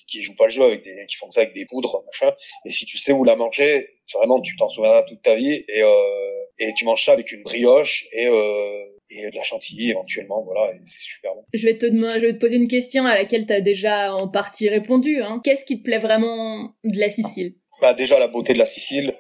qui 0.08 0.24
jouent 0.24 0.36
pas 0.36 0.46
le 0.46 0.52
jeu 0.52 0.64
avec 0.64 0.84
des 0.84 1.06
qui 1.08 1.16
font 1.16 1.30
ça 1.32 1.42
avec 1.42 1.54
des 1.54 1.66
poudres 1.66 2.04
machin 2.06 2.34
et 2.66 2.72
si 2.72 2.86
tu 2.86 2.98
sais 2.98 3.12
où 3.12 3.24
la 3.24 3.36
manger 3.36 3.90
vraiment 4.14 4.42
tu 4.42 4.56
t'en 4.58 4.70
souviendras 4.70 5.04
toute 5.04 5.22
ta 5.22 5.36
vie 5.36 5.64
et 5.68 5.82
euh, 5.82 6.46
et 6.60 6.74
tu 6.76 6.86
manges 6.86 7.04
ça 7.04 7.14
avec 7.14 7.32
une 7.32 7.44
brioche 7.44 8.06
et 8.14 8.28
euh, 8.28 8.86
et 9.10 9.30
de 9.30 9.36
la 9.36 9.44
chantilly 9.44 9.92
éventuellement, 9.92 10.44
voilà, 10.44 10.74
et 10.74 10.80
c'est 10.80 11.04
super 11.04 11.36
bon. 11.36 11.44
Je 11.54 11.66
vais 11.66 11.78
te 11.78 11.86
je 11.86 12.20
vais 12.20 12.34
te 12.34 12.40
poser 12.40 12.56
une 12.56 12.68
question 12.68 13.06
à 13.06 13.14
laquelle 13.14 13.46
tu 13.46 13.54
as 13.54 13.62
déjà 13.62 14.14
en 14.16 14.28
partie 14.28 14.70
répondu. 14.70 15.22
Hein. 15.22 15.42
Qu'est-ce 15.44 15.66
qui 15.66 15.80
te 15.80 15.84
plaît 15.84 16.00
vraiment 16.00 16.74
de 16.84 17.00
la 17.00 17.10
Sicile? 17.10 17.56
Bah, 17.82 17.94
déjà 17.94 18.20
la 18.20 18.28
beauté 18.28 18.54
de 18.54 18.58
la 18.58 18.66
Sicile, 18.66 19.14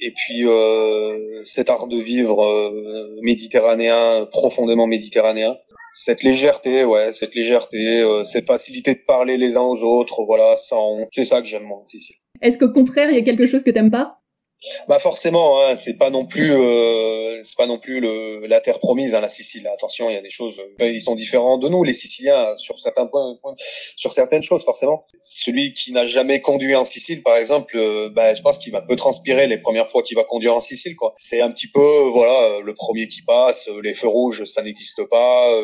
et 0.00 0.12
puis 0.12 0.46
euh, 0.46 1.42
cet 1.44 1.70
art 1.70 1.88
de 1.88 1.98
vivre 1.98 2.44
euh, 2.44 3.18
méditerranéen, 3.22 4.26
profondément 4.30 4.86
méditerranéen. 4.86 5.56
Cette 5.94 6.22
légèreté, 6.22 6.84
ouais, 6.84 7.12
cette 7.12 7.34
légèreté, 7.34 8.00
euh, 8.00 8.24
cette 8.24 8.46
facilité 8.46 8.94
de 8.94 9.00
parler 9.06 9.36
les 9.36 9.56
uns 9.56 9.62
aux 9.62 9.82
autres, 9.82 10.24
voilà, 10.24 10.56
sans, 10.56 11.06
c'est 11.12 11.24
ça 11.24 11.42
que 11.42 11.48
j'aime 11.48 11.64
moi 11.64 11.82
Sicile. 11.84 12.16
Est-ce 12.40 12.58
qu'au 12.58 12.72
contraire, 12.72 13.10
il 13.10 13.14
y 13.14 13.18
a 13.18 13.22
quelque 13.22 13.46
chose 13.46 13.62
que 13.62 13.70
t'aimes 13.70 13.90
pas? 13.90 14.21
Bah 14.88 14.98
forcément, 14.98 15.60
hein, 15.60 15.76
c'est 15.76 15.96
pas 15.96 16.10
non 16.10 16.24
plus, 16.24 16.52
euh, 16.52 17.42
c'est 17.44 17.56
pas 17.56 17.66
non 17.66 17.78
plus 17.78 18.00
le, 18.00 18.46
la 18.46 18.60
terre 18.60 18.78
promise, 18.78 19.14
hein, 19.14 19.20
la 19.20 19.28
Sicile. 19.28 19.66
Attention, 19.66 20.08
il 20.08 20.14
y 20.14 20.16
a 20.16 20.22
des 20.22 20.30
choses, 20.30 20.54
euh, 20.80 20.88
ils 20.88 21.00
sont 21.00 21.14
différents 21.14 21.58
de 21.58 21.68
nous, 21.68 21.82
les 21.84 21.92
Siciliens, 21.92 22.56
sur 22.58 22.78
certains 22.78 23.06
points, 23.06 23.36
sur 23.96 24.12
certaines 24.12 24.42
choses, 24.42 24.64
forcément. 24.64 25.04
Celui 25.20 25.74
qui 25.74 25.92
n'a 25.92 26.06
jamais 26.06 26.40
conduit 26.40 26.74
en 26.74 26.84
Sicile, 26.84 27.22
par 27.22 27.36
exemple, 27.36 27.76
euh, 27.76 28.08
bah, 28.10 28.34
je 28.34 28.42
pense 28.42 28.58
qu'il 28.58 28.72
va 28.72 28.82
peu 28.82 28.96
transpirer 28.96 29.46
les 29.46 29.58
premières 29.58 29.90
fois 29.90 30.02
qu'il 30.02 30.16
va 30.16 30.24
conduire 30.24 30.54
en 30.54 30.60
Sicile, 30.60 30.96
quoi. 30.96 31.14
C'est 31.18 31.40
un 31.40 31.50
petit 31.50 31.68
peu, 31.68 32.08
voilà, 32.12 32.60
le 32.60 32.74
premier 32.74 33.08
qui 33.08 33.22
passe, 33.22 33.68
les 33.82 33.94
feux 33.94 34.08
rouges, 34.08 34.44
ça 34.44 34.62
n'existe 34.62 35.04
pas. 35.04 35.60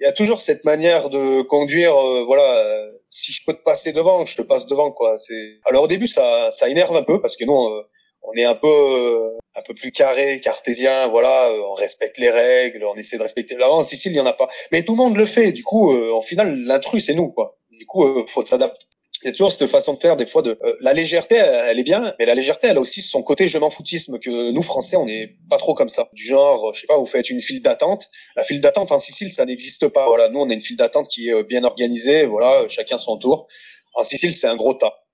Il 0.00 0.04
y 0.04 0.06
a 0.06 0.12
toujours 0.12 0.40
cette 0.40 0.64
manière 0.64 1.10
de 1.10 1.42
conduire, 1.42 1.94
voilà. 2.24 2.86
si 3.10 3.32
je 3.32 3.42
peux 3.46 3.52
te 3.52 3.62
passer 3.62 3.92
devant, 3.92 4.24
je 4.24 4.36
te 4.36 4.42
passe 4.42 4.66
devant, 4.66 4.90
quoi. 4.90 5.18
C'est. 5.18 5.58
Alors 5.64 5.84
au 5.84 5.88
début, 5.88 6.06
ça, 6.06 6.50
ça 6.50 6.68
énerve 6.68 6.96
un 6.96 7.02
peu 7.02 7.20
parce 7.20 7.36
que 7.36 7.44
nous 7.44 7.82
on 8.30 8.36
est 8.36 8.44
un 8.44 8.54
peu 8.54 8.68
euh, 8.68 9.38
un 9.58 9.62
peu 9.62 9.74
plus 9.74 9.92
carré, 9.92 10.40
cartésien, 10.40 11.08
voilà, 11.08 11.50
euh, 11.50 11.60
on 11.70 11.74
respecte 11.74 12.18
les 12.18 12.30
règles, 12.30 12.84
on 12.84 12.94
essaie 12.94 13.16
de 13.16 13.22
respecter. 13.22 13.56
Là, 13.56 13.70
en 13.70 13.84
Sicile, 13.84 14.12
il 14.12 14.16
y 14.16 14.20
en 14.20 14.26
a 14.26 14.32
pas, 14.32 14.48
mais 14.72 14.82
tout 14.82 14.92
le 14.92 14.98
monde 14.98 15.16
le 15.16 15.26
fait. 15.26 15.52
Du 15.52 15.64
coup, 15.64 15.92
euh, 15.92 16.12
en 16.12 16.20
final, 16.20 16.58
l'intrus 16.60 17.06
c'est 17.06 17.14
nous, 17.14 17.30
quoi. 17.30 17.58
Du 17.70 17.86
coup, 17.86 18.04
euh, 18.04 18.24
faut 18.26 18.44
s'adapter. 18.44 18.86
C'est 19.20 19.32
toujours 19.32 19.50
cette 19.50 19.66
façon 19.66 19.94
de 19.94 19.98
faire 19.98 20.16
des 20.16 20.26
fois 20.26 20.42
de 20.42 20.56
la 20.80 20.92
légèreté, 20.92 21.34
elle, 21.34 21.76
est 21.76 21.82
bien, 21.82 22.14
mais 22.20 22.24
la 22.24 22.36
légèreté, 22.36 22.68
elle 22.68 22.76
a 22.76 22.80
aussi 22.80 23.02
son 23.02 23.20
côté 23.20 23.48
je 23.48 23.58
m'en 23.58 23.68
foutisme 23.68 24.20
que 24.20 24.52
nous 24.52 24.62
Français, 24.62 24.96
on 24.96 25.06
n'est 25.06 25.34
pas 25.50 25.58
trop 25.58 25.74
comme 25.74 25.88
ça. 25.88 26.08
Du 26.12 26.24
genre, 26.24 26.72
je 26.72 26.82
sais 26.82 26.86
pas, 26.86 26.96
vous 26.96 27.04
faites 27.04 27.28
une 27.28 27.42
file 27.42 27.60
d'attente. 27.60 28.10
La 28.36 28.44
file 28.44 28.60
d'attente 28.60 28.92
en 28.92 29.00
Sicile, 29.00 29.32
ça 29.32 29.44
n'existe 29.44 29.88
pas. 29.88 30.06
Voilà, 30.06 30.28
nous 30.28 30.38
on 30.38 30.48
a 30.48 30.54
une 30.54 30.60
file 30.60 30.76
d'attente 30.76 31.08
qui 31.08 31.30
est 31.30 31.42
bien 31.42 31.64
organisée. 31.64 32.26
Voilà, 32.26 32.68
chacun 32.68 32.96
son 32.96 33.16
tour. 33.16 33.48
En 33.94 34.04
Sicile, 34.04 34.32
c'est 34.32 34.46
un 34.46 34.54
gros 34.54 34.74
tas 34.74 35.07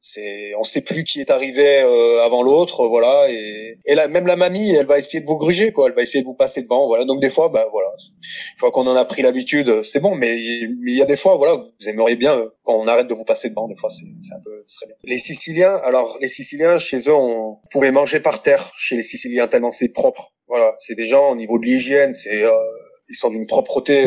c'est 0.00 0.54
on 0.58 0.64
sait 0.64 0.80
plus 0.80 1.04
qui 1.04 1.20
est 1.20 1.30
arrivé 1.30 1.82
euh, 1.82 2.22
avant 2.24 2.42
l'autre 2.42 2.86
voilà 2.88 3.26
et 3.30 3.78
et 3.84 3.94
là 3.94 4.08
même 4.08 4.26
la 4.26 4.36
mamie 4.36 4.70
elle 4.70 4.86
va 4.86 4.98
essayer 4.98 5.20
de 5.20 5.26
vous 5.26 5.36
gruger 5.36 5.72
quoi. 5.72 5.88
Elle 5.88 5.94
va 5.94 6.02
essayer 6.02 6.22
de 6.22 6.26
vous 6.26 6.34
passer 6.34 6.62
devant 6.62 6.86
voilà. 6.86 7.04
Donc 7.04 7.20
des 7.20 7.28
fois 7.28 7.50
bah 7.50 7.66
voilà 7.70 7.88
une 7.98 8.58
fois 8.58 8.70
qu'on 8.70 8.86
en 8.86 8.96
a 8.96 9.04
pris 9.04 9.22
l'habitude 9.22 9.82
c'est 9.84 10.00
bon 10.00 10.14
mais 10.14 10.38
il 10.38 10.96
y 10.96 11.02
a 11.02 11.04
des 11.04 11.16
fois 11.16 11.36
voilà 11.36 11.56
vous 11.56 11.88
aimeriez 11.88 12.16
bien 12.16 12.34
euh, 12.36 12.48
quand 12.64 12.74
on 12.74 12.88
arrête 12.88 13.08
de 13.08 13.14
vous 13.14 13.24
passer 13.24 13.50
devant 13.50 13.68
des 13.68 13.76
fois 13.76 13.90
c'est 13.90 14.06
c'est 14.22 14.34
un 14.34 14.40
peu 14.42 14.64
très 14.66 14.86
bien. 14.86 14.96
Les 15.04 15.18
Siciliens 15.18 15.76
alors 15.82 16.16
les 16.20 16.28
Siciliens 16.28 16.78
chez 16.78 16.98
eux 17.08 17.14
on 17.14 17.58
pouvait 17.70 17.92
manger 17.92 18.20
par 18.20 18.42
terre 18.42 18.72
chez 18.78 18.96
les 18.96 19.02
Siciliens 19.02 19.48
tellement 19.48 19.70
c'est 19.70 19.88
propre. 19.88 20.32
Voilà 20.48 20.76
c'est 20.78 20.94
des 20.94 21.06
gens 21.06 21.30
au 21.30 21.36
niveau 21.36 21.58
de 21.58 21.64
l'hygiène 21.64 22.14
c'est 22.14 22.42
euh, 22.44 22.52
ils 23.10 23.16
sont 23.16 23.30
d'une 23.30 23.46
propreté 23.46 24.06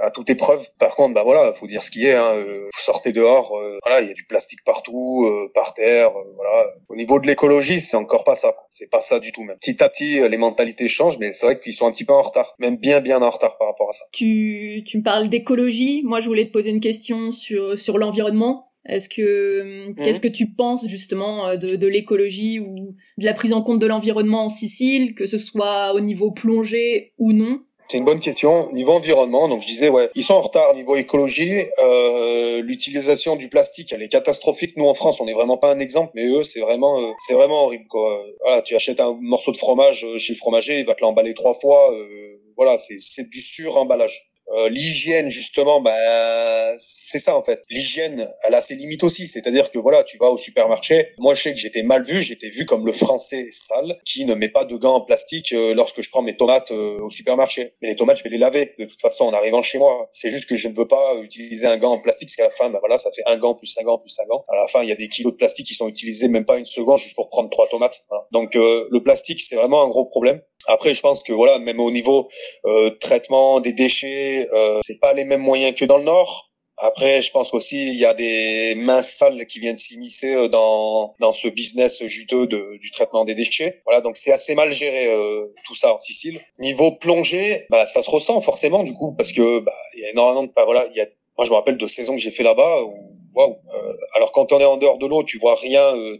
à 0.00 0.10
toute 0.10 0.30
épreuve. 0.30 0.66
Par 0.78 0.96
contre, 0.96 1.14
bah 1.14 1.22
voilà, 1.22 1.52
faut 1.54 1.66
dire 1.66 1.82
ce 1.82 1.90
qui 1.90 2.06
est. 2.06 2.14
Hein. 2.14 2.34
Euh, 2.34 2.64
vous 2.64 2.80
sortez 2.80 3.12
dehors, 3.12 3.56
euh, 3.56 3.78
voilà, 3.84 4.02
il 4.02 4.08
y 4.08 4.10
a 4.10 4.14
du 4.14 4.24
plastique 4.24 4.60
partout, 4.64 5.26
euh, 5.26 5.50
par 5.54 5.74
terre, 5.74 6.12
voilà. 6.34 6.66
Au 6.88 6.96
niveau 6.96 7.18
de 7.20 7.26
l'écologie, 7.26 7.80
c'est 7.80 7.96
encore 7.96 8.24
pas 8.24 8.36
ça. 8.36 8.54
C'est 8.70 8.90
pas 8.90 9.00
ça 9.00 9.20
du 9.20 9.32
tout 9.32 9.42
même. 9.42 9.56
Petit 9.58 9.82
à 9.82 9.88
petit, 9.88 10.28
les 10.28 10.36
mentalités 10.36 10.88
changent, 10.88 11.18
mais 11.18 11.32
c'est 11.32 11.46
vrai 11.46 11.60
qu'ils 11.60 11.74
sont 11.74 11.86
un 11.86 11.92
petit 11.92 12.04
peu 12.04 12.12
en 12.12 12.22
retard, 12.22 12.54
même 12.58 12.76
bien 12.76 13.00
bien 13.00 13.22
en 13.22 13.30
retard 13.30 13.58
par 13.58 13.68
rapport 13.68 13.90
à 13.90 13.92
ça. 13.92 14.04
Tu 14.12 14.82
tu 14.86 14.98
me 14.98 15.02
parles 15.02 15.28
d'écologie. 15.28 16.02
Moi, 16.04 16.20
je 16.20 16.26
voulais 16.26 16.46
te 16.46 16.52
poser 16.52 16.70
une 16.70 16.80
question 16.80 17.32
sur 17.32 17.78
sur 17.78 17.98
l'environnement. 17.98 18.66
Est-ce 18.86 19.10
que 19.10 19.88
mhm. 19.88 19.94
qu'est-ce 19.94 20.20
que 20.20 20.28
tu 20.28 20.52
penses 20.52 20.86
justement 20.88 21.54
de, 21.54 21.76
de 21.76 21.86
l'écologie 21.86 22.60
ou 22.60 22.96
de 23.18 23.24
la 23.24 23.34
prise 23.34 23.52
en 23.52 23.62
compte 23.62 23.78
de 23.78 23.86
l'environnement 23.86 24.46
en 24.46 24.48
Sicile, 24.48 25.14
que 25.14 25.26
ce 25.26 25.36
soit 25.36 25.92
au 25.94 26.00
niveau 26.00 26.32
plongée 26.32 27.12
ou 27.18 27.32
non? 27.32 27.60
C'est 27.90 27.98
une 27.98 28.04
bonne 28.04 28.20
question. 28.20 28.70
Niveau 28.72 28.92
environnement, 28.92 29.48
donc 29.48 29.62
je 29.62 29.66
disais, 29.66 29.88
ouais, 29.88 30.10
ils 30.14 30.22
sont 30.22 30.34
en 30.34 30.42
retard 30.42 30.74
niveau 30.74 30.94
écologie. 30.94 31.62
Euh, 31.80 32.62
L'utilisation 32.62 33.34
du 33.34 33.48
plastique, 33.48 33.92
elle 33.92 34.02
est 34.02 34.08
catastrophique. 34.08 34.76
Nous 34.76 34.86
en 34.86 34.94
France, 34.94 35.20
on 35.20 35.24
n'est 35.24 35.32
vraiment 35.32 35.58
pas 35.58 35.72
un 35.72 35.80
exemple, 35.80 36.12
mais 36.14 36.28
eux, 36.28 36.44
c'est 36.44 36.60
vraiment, 36.60 37.00
euh, 37.00 37.34
vraiment 37.34 37.64
horrible. 37.64 37.86
Quoi. 37.88 38.24
Tu 38.64 38.76
achètes 38.76 39.00
un 39.00 39.18
morceau 39.20 39.50
de 39.50 39.56
fromage 39.56 40.04
euh, 40.04 40.18
chez 40.18 40.34
le 40.34 40.38
fromager, 40.38 40.78
il 40.78 40.86
va 40.86 40.94
te 40.94 41.02
l'emballer 41.02 41.34
trois 41.34 41.54
fois. 41.54 41.92
Euh, 41.94 42.40
voilà, 42.56 42.78
c'est 42.78 43.28
du 43.28 43.40
sur-emballage. 43.40 44.29
Euh, 44.52 44.68
l'hygiène 44.68 45.30
justement 45.30 45.80
bah 45.80 46.72
c'est 46.76 47.18
ça 47.18 47.36
en 47.36 47.42
fait. 47.42 47.62
L'hygiène 47.70 48.28
elle 48.44 48.54
a 48.54 48.60
ses 48.60 48.74
limites 48.74 49.04
aussi. 49.04 49.28
C'est-à-dire 49.28 49.70
que 49.70 49.78
voilà 49.78 50.04
tu 50.04 50.18
vas 50.18 50.30
au 50.30 50.38
supermarché. 50.38 51.12
Moi 51.18 51.34
je 51.34 51.42
sais 51.42 51.52
que 51.52 51.58
j'étais 51.58 51.82
mal 51.82 52.04
vu. 52.04 52.22
J'étais 52.22 52.50
vu 52.50 52.66
comme 52.66 52.86
le 52.86 52.92
français 52.92 53.48
sale 53.52 53.98
qui 54.04 54.24
ne 54.24 54.34
met 54.34 54.48
pas 54.48 54.64
de 54.64 54.76
gants 54.76 54.96
en 54.96 55.00
plastique 55.02 55.52
euh, 55.52 55.74
lorsque 55.74 56.02
je 56.02 56.10
prends 56.10 56.22
mes 56.22 56.36
tomates 56.36 56.72
euh, 56.72 57.00
au 57.00 57.10
supermarché. 57.10 57.74
Mais 57.80 57.88
les 57.88 57.96
tomates 57.96 58.18
je 58.18 58.24
vais 58.24 58.30
les 58.30 58.38
laver 58.38 58.74
de 58.78 58.84
toute 58.84 59.00
façon 59.00 59.24
en 59.24 59.32
arrivant 59.32 59.62
chez 59.62 59.78
moi. 59.78 60.08
C'est 60.12 60.30
juste 60.30 60.48
que 60.48 60.56
je 60.56 60.68
ne 60.68 60.74
veux 60.74 60.88
pas 60.88 61.16
utiliser 61.22 61.66
un 61.66 61.76
gant 61.76 61.92
en 61.92 62.00
plastique 62.00 62.28
parce 62.28 62.36
qu'à 62.36 62.44
la 62.44 62.50
fin 62.50 62.70
bah 62.70 62.80
voilà 62.80 62.98
ça 62.98 63.10
fait 63.12 63.22
un 63.26 63.36
gant 63.36 63.54
plus 63.54 63.76
un 63.80 63.84
gant 63.84 63.98
plus 63.98 64.18
un 64.20 64.26
gant. 64.26 64.44
À 64.48 64.56
la 64.56 64.66
fin 64.66 64.82
il 64.82 64.88
y 64.88 64.92
a 64.92 64.96
des 64.96 65.08
kilos 65.08 65.32
de 65.32 65.36
plastique 65.36 65.66
qui 65.66 65.74
sont 65.74 65.88
utilisés 65.88 66.28
même 66.28 66.44
pas 66.44 66.58
une 66.58 66.66
seconde 66.66 66.98
juste 66.98 67.14
pour 67.14 67.28
prendre 67.28 67.50
trois 67.50 67.68
tomates. 67.68 68.04
Donc 68.32 68.54
le 68.54 68.98
plastique 68.98 69.40
c'est 69.40 69.56
vraiment 69.56 69.82
un 69.82 69.88
gros 69.88 70.06
problème. 70.06 70.40
Après, 70.66 70.94
je 70.94 71.00
pense 71.00 71.22
que 71.22 71.32
voilà, 71.32 71.58
même 71.58 71.80
au 71.80 71.90
niveau 71.90 72.28
euh, 72.66 72.90
traitement 73.00 73.60
des 73.60 73.72
déchets, 73.72 74.39
euh, 74.52 74.80
c'est 74.82 74.98
pas 74.98 75.12
les 75.12 75.24
mêmes 75.24 75.42
moyens 75.42 75.74
que 75.74 75.84
dans 75.84 75.98
le 75.98 76.04
Nord. 76.04 76.50
Après, 76.82 77.20
je 77.20 77.30
pense 77.30 77.52
aussi 77.52 77.88
il 77.88 77.96
y 77.96 78.06
a 78.06 78.14
des 78.14 78.74
mains 78.74 79.02
sales 79.02 79.46
qui 79.46 79.60
viennent 79.60 79.76
s'immiscer 79.76 80.34
euh, 80.34 80.48
dans 80.48 81.14
dans 81.20 81.32
ce 81.32 81.46
business 81.48 82.02
juteux 82.06 82.46
de, 82.46 82.78
du 82.80 82.90
traitement 82.90 83.26
des 83.26 83.34
déchets. 83.34 83.82
Voilà, 83.84 84.00
donc 84.00 84.16
c'est 84.16 84.32
assez 84.32 84.54
mal 84.54 84.72
géré 84.72 85.06
euh, 85.06 85.52
tout 85.66 85.74
ça 85.74 85.92
en 85.92 85.98
Sicile. 85.98 86.40
Niveau 86.58 86.92
plongée, 86.92 87.66
bah 87.68 87.84
ça 87.84 88.00
se 88.00 88.08
ressent 88.08 88.40
forcément 88.40 88.82
du 88.82 88.94
coup 88.94 89.14
parce 89.14 89.32
que 89.32 89.58
bah 89.58 89.74
il 89.94 90.02
y 90.02 90.06
a 90.06 90.10
énormément 90.10 90.44
de 90.44 90.52
bah, 90.56 90.64
voilà, 90.64 90.86
il 90.90 90.96
y 90.96 91.00
a 91.00 91.06
moi 91.36 91.44
je 91.44 91.50
me 91.50 91.56
rappelle 91.56 91.76
de 91.76 91.86
saisons 91.86 92.14
que 92.14 92.20
j'ai 92.22 92.30
fait 92.30 92.42
là-bas 92.42 92.82
où 92.82 92.94
waouh. 93.34 93.52
Euh, 93.52 93.92
alors 94.16 94.32
quand 94.32 94.50
on 94.52 94.58
est 94.58 94.64
en 94.64 94.78
dehors 94.78 94.96
de 94.96 95.06
l'eau, 95.06 95.22
tu 95.22 95.38
vois 95.38 95.56
rien, 95.56 95.94
euh, 95.96 96.16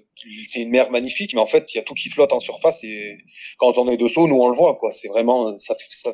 c'est 0.46 0.60
une 0.60 0.70
mer 0.70 0.90
magnifique, 0.90 1.32
mais 1.32 1.40
en 1.40 1.46
fait 1.46 1.72
il 1.72 1.78
y 1.78 1.80
a 1.80 1.82
tout 1.82 1.94
qui 1.94 2.10
flotte 2.10 2.34
en 2.34 2.38
surface 2.38 2.84
et 2.84 3.16
quand 3.56 3.78
on 3.78 3.88
est 3.88 3.96
dessous, 3.96 4.28
nous 4.28 4.38
on 4.38 4.48
le 4.48 4.56
voit 4.56 4.76
quoi. 4.76 4.90
C'est 4.90 5.08
vraiment 5.08 5.58
ça, 5.58 5.74
ça 5.88 6.10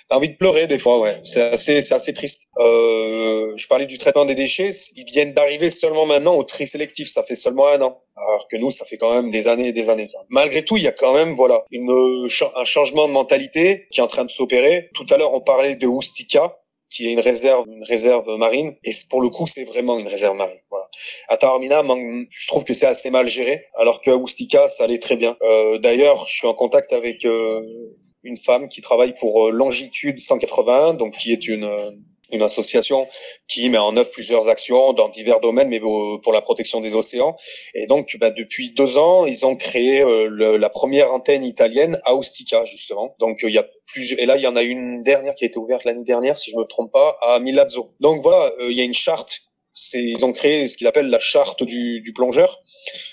envie 0.15 0.29
de 0.29 0.35
pleurer 0.35 0.67
des 0.67 0.79
fois, 0.79 0.99
ouais. 0.99 1.21
C'est 1.25 1.41
assez, 1.41 1.81
c'est 1.81 1.93
assez 1.93 2.13
triste. 2.13 2.43
Euh, 2.57 3.53
je 3.55 3.67
parlais 3.67 3.85
du 3.85 3.97
traitement 3.97 4.25
des 4.25 4.35
déchets. 4.35 4.71
Ils 4.95 5.05
viennent 5.05 5.33
d'arriver 5.33 5.69
seulement 5.71 6.05
maintenant 6.05 6.35
au 6.35 6.43
tri 6.43 6.67
sélectif. 6.67 7.07
Ça 7.09 7.23
fait 7.23 7.35
seulement 7.35 7.67
un 7.67 7.81
an. 7.81 8.01
Alors 8.15 8.47
que 8.47 8.57
nous, 8.57 8.71
ça 8.71 8.85
fait 8.85 8.97
quand 8.97 9.13
même 9.13 9.31
des 9.31 9.47
années 9.47 9.69
et 9.69 9.73
des 9.73 9.89
années. 9.89 10.09
Malgré 10.29 10.63
tout, 10.63 10.77
il 10.77 10.83
y 10.83 10.87
a 10.87 10.91
quand 10.91 11.13
même, 11.13 11.33
voilà, 11.33 11.65
une, 11.71 11.89
un 11.91 12.65
changement 12.65 13.07
de 13.07 13.13
mentalité 13.13 13.87
qui 13.91 13.99
est 13.99 14.03
en 14.03 14.07
train 14.07 14.25
de 14.25 14.31
s'opérer. 14.31 14.89
Tout 14.93 15.05
à 15.09 15.17
l'heure, 15.17 15.33
on 15.33 15.41
parlait 15.41 15.75
de 15.75 15.87
Oustika 15.87 16.57
qui 16.91 17.07
est 17.07 17.13
une 17.13 17.21
réserve, 17.21 17.65
une 17.67 17.85
réserve 17.85 18.27
marine. 18.37 18.75
Et 18.83 18.91
pour 19.09 19.21
le 19.21 19.29
coup, 19.29 19.47
c'est 19.47 19.63
vraiment 19.63 19.97
une 19.97 20.07
réserve 20.07 20.35
marine. 20.35 20.59
Voilà. 20.69 20.89
À 21.29 21.37
Taormina, 21.37 21.83
je 22.29 22.47
trouve 22.47 22.65
que 22.65 22.73
c'est 22.73 22.85
assez 22.85 23.09
mal 23.09 23.27
géré, 23.27 23.65
alors 23.75 24.01
qu'à 24.01 24.15
Oustika, 24.15 24.67
ça 24.67 24.83
allait 24.83 24.99
très 24.99 25.15
bien. 25.15 25.37
Euh, 25.41 25.79
D'ailleurs, 25.79 26.27
je 26.27 26.33
suis 26.33 26.47
en 26.47 26.53
contact 26.53 26.91
avec 26.91 27.25
euh, 27.25 27.61
une 28.23 28.37
femme 28.37 28.69
qui 28.69 28.81
travaille 28.81 29.15
pour 29.17 29.47
euh, 29.47 29.51
Longitude 29.51 30.19
181, 30.19 30.95
donc 30.95 31.15
qui 31.17 31.31
est 31.31 31.47
une 31.47 31.63
euh, 31.63 31.91
une 32.31 32.41
association 32.41 33.07
qui 33.47 33.69
met 33.69 33.77
en 33.77 33.95
œuvre 33.97 34.09
plusieurs 34.11 34.47
actions 34.47 34.93
dans 34.93 35.09
divers 35.09 35.39
domaines, 35.39 35.69
mais 35.69 35.79
pour 35.79 36.33
la 36.33 36.41
protection 36.41 36.81
des 36.81 36.93
océans. 36.93 37.35
Et 37.73 37.87
donc, 37.87 38.17
bah, 38.19 38.31
depuis 38.31 38.71
deux 38.71 38.97
ans, 38.97 39.25
ils 39.25 39.45
ont 39.45 39.55
créé 39.55 40.01
euh, 40.01 40.57
la 40.57 40.69
première 40.69 41.13
antenne 41.13 41.43
italienne 41.43 41.99
à 42.03 42.15
Ostica, 42.15 42.65
justement. 42.65 43.15
Donc, 43.19 43.43
euh, 43.43 43.49
il 43.49 43.53
y 43.53 43.57
a 43.57 43.67
plusieurs. 43.85 44.19
Et 44.19 44.25
là, 44.25 44.37
il 44.37 44.41
y 44.41 44.47
en 44.47 44.55
a 44.55 44.63
une 44.63 45.03
dernière 45.03 45.35
qui 45.35 45.45
a 45.45 45.47
été 45.47 45.57
ouverte 45.57 45.83
l'année 45.83 46.03
dernière, 46.03 46.37
si 46.37 46.51
je 46.51 46.57
me 46.57 46.63
trompe 46.63 46.91
pas, 46.91 47.17
à 47.21 47.39
Milazzo. 47.39 47.93
Donc 47.99 48.21
voilà, 48.21 48.51
euh, 48.59 48.71
il 48.71 48.77
y 48.77 48.81
a 48.81 48.83
une 48.83 48.93
charte 48.93 49.41
ils 49.93 50.23
ont 50.25 50.33
créé 50.33 50.67
ce 50.67 50.77
qu'ils 50.77 50.87
appellent 50.87 51.09
la 51.09 51.19
charte 51.19 51.63
du, 51.63 52.01
du 52.01 52.13
plongeur. 52.13 52.61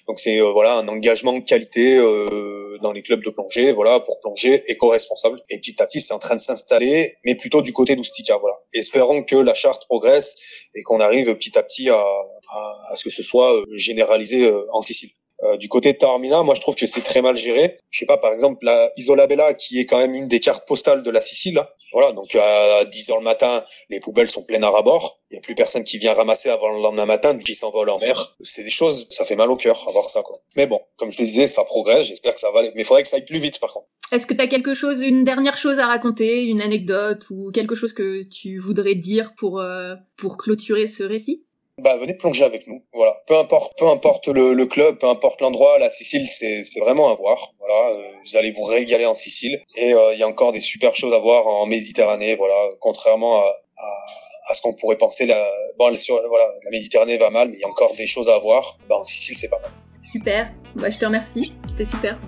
Donc 0.07 0.19
c'est 0.19 0.41
euh, 0.41 0.51
voilà 0.51 0.75
un 0.79 0.89
engagement 0.89 1.41
qualité 1.41 1.97
euh, 1.97 2.79
dans 2.81 2.93
les 2.93 3.03
clubs 3.03 3.23
de 3.23 3.31
plongée, 3.31 3.73
voilà 3.73 4.01
pour 4.01 4.19
plonger 4.21 4.65
éco-responsable. 4.67 5.43
Et 5.51 5.59
petit 5.59 5.81
à 5.83 5.87
petit, 5.87 6.01
c'est 6.01 6.15
en 6.15 6.19
train 6.19 6.37
de 6.37 6.41
s'installer, 6.41 7.17
mais 7.25 7.35
plutôt 7.35 7.61
du 7.61 7.73
côté 7.73 7.95
d'Oustica, 7.95 8.39
voilà. 8.39 8.57
Espérons 8.73 9.23
que 9.23 9.37
la 9.37 9.55
charte 9.55 9.85
progresse 9.87 10.37
et 10.75 10.83
qu'on 10.83 11.01
arrive 11.01 11.35
petit 11.37 11.59
à 11.59 11.63
petit 11.63 11.91
à, 11.91 11.99
à, 11.99 12.79
à 12.91 12.97
ce 12.97 13.05
que 13.05 13.11
ce 13.11 13.23
soit 13.23 13.55
euh, 13.55 13.65
généralisé 13.73 14.51
en 14.73 14.81
Sicile. 14.81 15.11
Euh, 15.45 15.57
du 15.57 15.69
côté 15.69 15.93
de 15.93 15.99
Taormina, 15.99 16.43
moi 16.43 16.55
je 16.55 16.61
trouve 16.61 16.75
que 16.75 16.87
c'est 16.87 17.03
très 17.03 17.23
mal 17.23 17.37
géré. 17.37 17.79
Je 17.91 18.01
sais 18.01 18.07
pas, 18.07 18.19
par 18.19 18.33
exemple, 18.33 18.65
la 18.65 18.91
Isola 18.97 19.27
Bella, 19.27 19.55
qui 19.55 19.79
est 19.79 19.87
quand 19.87 19.99
même 19.99 20.15
une 20.15 20.29
des 20.29 20.41
cartes 20.41 20.67
postales 20.67 21.03
de 21.03 21.11
la 21.11 21.21
Sicile. 21.21 21.63
Voilà, 21.93 22.13
donc 22.13 22.35
à 22.35 22.85
10 22.85 23.11
heures 23.11 23.19
le 23.19 23.25
matin, 23.25 23.65
les 23.89 24.01
poubelles 24.01 24.31
sont 24.31 24.43
pleines 24.43 24.65
à 24.65 24.69
rabord. 24.69 25.21
Il 25.31 25.37
y 25.37 25.39
a 25.39 25.41
plus 25.41 25.55
personne 25.55 25.85
qui 25.85 25.97
vient 25.97 26.13
ramasser 26.13 26.51
avant 26.51 26.69
le 26.71 26.83
lendemain 26.83 27.07
matin, 27.07 27.39
qui 27.39 27.55
s'envole 27.55 27.89
en 27.89 27.99
mer. 27.99 28.37
C'est 28.43 28.63
des 28.63 28.71
choses, 28.71 29.07
ça 29.11 29.25
fait 29.25 29.37
mal 29.37 29.51
au 29.51 29.57
cœur 29.57 29.87
à 29.89 29.93
voir 29.93 30.11
ça, 30.11 30.23
quoi. 30.23 30.39
Mais 30.57 30.67
bon, 30.67 30.81
comme 30.97 31.11
je 31.11 31.19
te 31.19 31.23
disais, 31.23 31.47
ça 31.47 31.65
progresse. 31.65 32.09
J'espère 32.09 32.35
que 32.35 32.41
ça 32.41 32.51
va 32.51 32.61
aller. 32.61 32.73
Mais 32.75 32.83
il 32.83 32.85
faudrait 32.85 33.05
que 33.05 33.09
ça 33.09 33.17
aille 33.17 33.25
plus 33.25 33.39
vite, 33.39 33.59
par 33.59 33.73
contre. 33.73 33.87
Est-ce 34.13 34.27
que 34.27 34.35
tu 34.35 34.41
as 34.41 34.49
quelque 34.49 34.75
chose, 34.75 35.01
une 35.01 35.25
dernière 35.25 35.57
chose 35.57 35.79
à 35.79 35.87
raconter, 35.87 36.45
une 36.45 36.61
anecdote 36.61 37.27
ou 37.31 37.51
quelque 37.53 37.75
chose 37.75 37.93
que 37.93 38.23
tu 38.23 38.59
voudrais 38.59 38.95
dire 38.95 39.35
pour 39.37 39.61
euh, 39.61 39.95
pour 40.17 40.37
clôturer 40.37 40.87
ce 40.87 41.03
récit? 41.03 41.45
Bah, 41.79 41.97
venez 41.97 42.15
plonger 42.15 42.45
avec 42.45 42.67
nous. 42.67 42.83
Voilà. 42.93 43.23
Peu 43.27 43.37
importe, 43.37 43.79
peu 43.79 43.87
importe 43.87 44.29
le, 44.29 44.53
le 44.53 44.67
club, 44.67 44.99
peu 44.99 45.07
importe 45.09 45.41
l'endroit, 45.41 45.79
la 45.79 45.91
Sicile, 45.91 46.27
c'est, 46.29 46.65
vraiment 46.81 47.11
à 47.11 47.15
voir. 47.15 47.53
Voilà. 47.59 47.95
Euh, 47.95 48.11
vous 48.27 48.37
allez 48.37 48.53
vous 48.53 48.63
régaler 48.63 49.07
en 49.07 49.15
Sicile. 49.15 49.61
Et 49.77 49.95
euh, 49.95 50.15
il 50.15 50.21
y 50.21 50.23
a 50.23 50.29
encore 50.29 50.53
des 50.53 50.61
super 50.61 50.95
choses 50.95 51.13
à 51.15 51.19
voir 51.19 51.47
en 51.47 51.67
Méditerranée. 51.67 52.35
Voilà. 52.37 52.71
Contrairement 52.81 53.41
à, 53.41 53.55
à, 53.77 54.51
à 54.51 54.55
ce 54.55 54.63
qu'on 54.63 54.75
pourrait 54.75 54.99
penser, 54.99 55.27
la, 55.27 55.51
bon, 55.79 55.97
sur, 55.99 56.21
voilà, 56.29 56.47
la 56.65 56.71
Méditerranée 56.71 57.17
va 57.17 57.31
mal, 57.31 57.49
mais 57.49 57.57
il 57.57 57.61
y 57.61 57.65
a 57.65 57.69
encore 57.69 57.95
des 57.95 58.07
choses 58.07 58.29
à 58.29 58.39
voir. 58.39 58.79
Bah, 58.89 58.97
en 58.97 59.05
Sicile, 59.05 59.37
c'est 59.37 59.49
pas 59.49 59.61
mal. 59.61 59.71
Super. 60.05 60.51
Bah, 60.77 60.91
je 60.91 60.99
te 60.99 61.05
remercie. 61.05 61.53
C'était 61.67 61.85
super. 61.85 62.19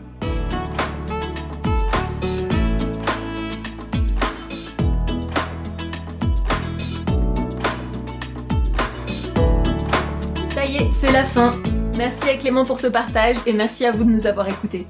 Merci 11.99 12.31
à 12.31 12.37
Clément 12.37 12.65
pour 12.65 12.81
ce 12.81 12.87
partage 12.87 13.37
et 13.45 13.53
merci 13.53 13.85
à 13.85 13.93
vous 13.93 14.05
de 14.05 14.11
nous 14.11 14.27
avoir 14.27 14.49
écoutés. 14.49 14.87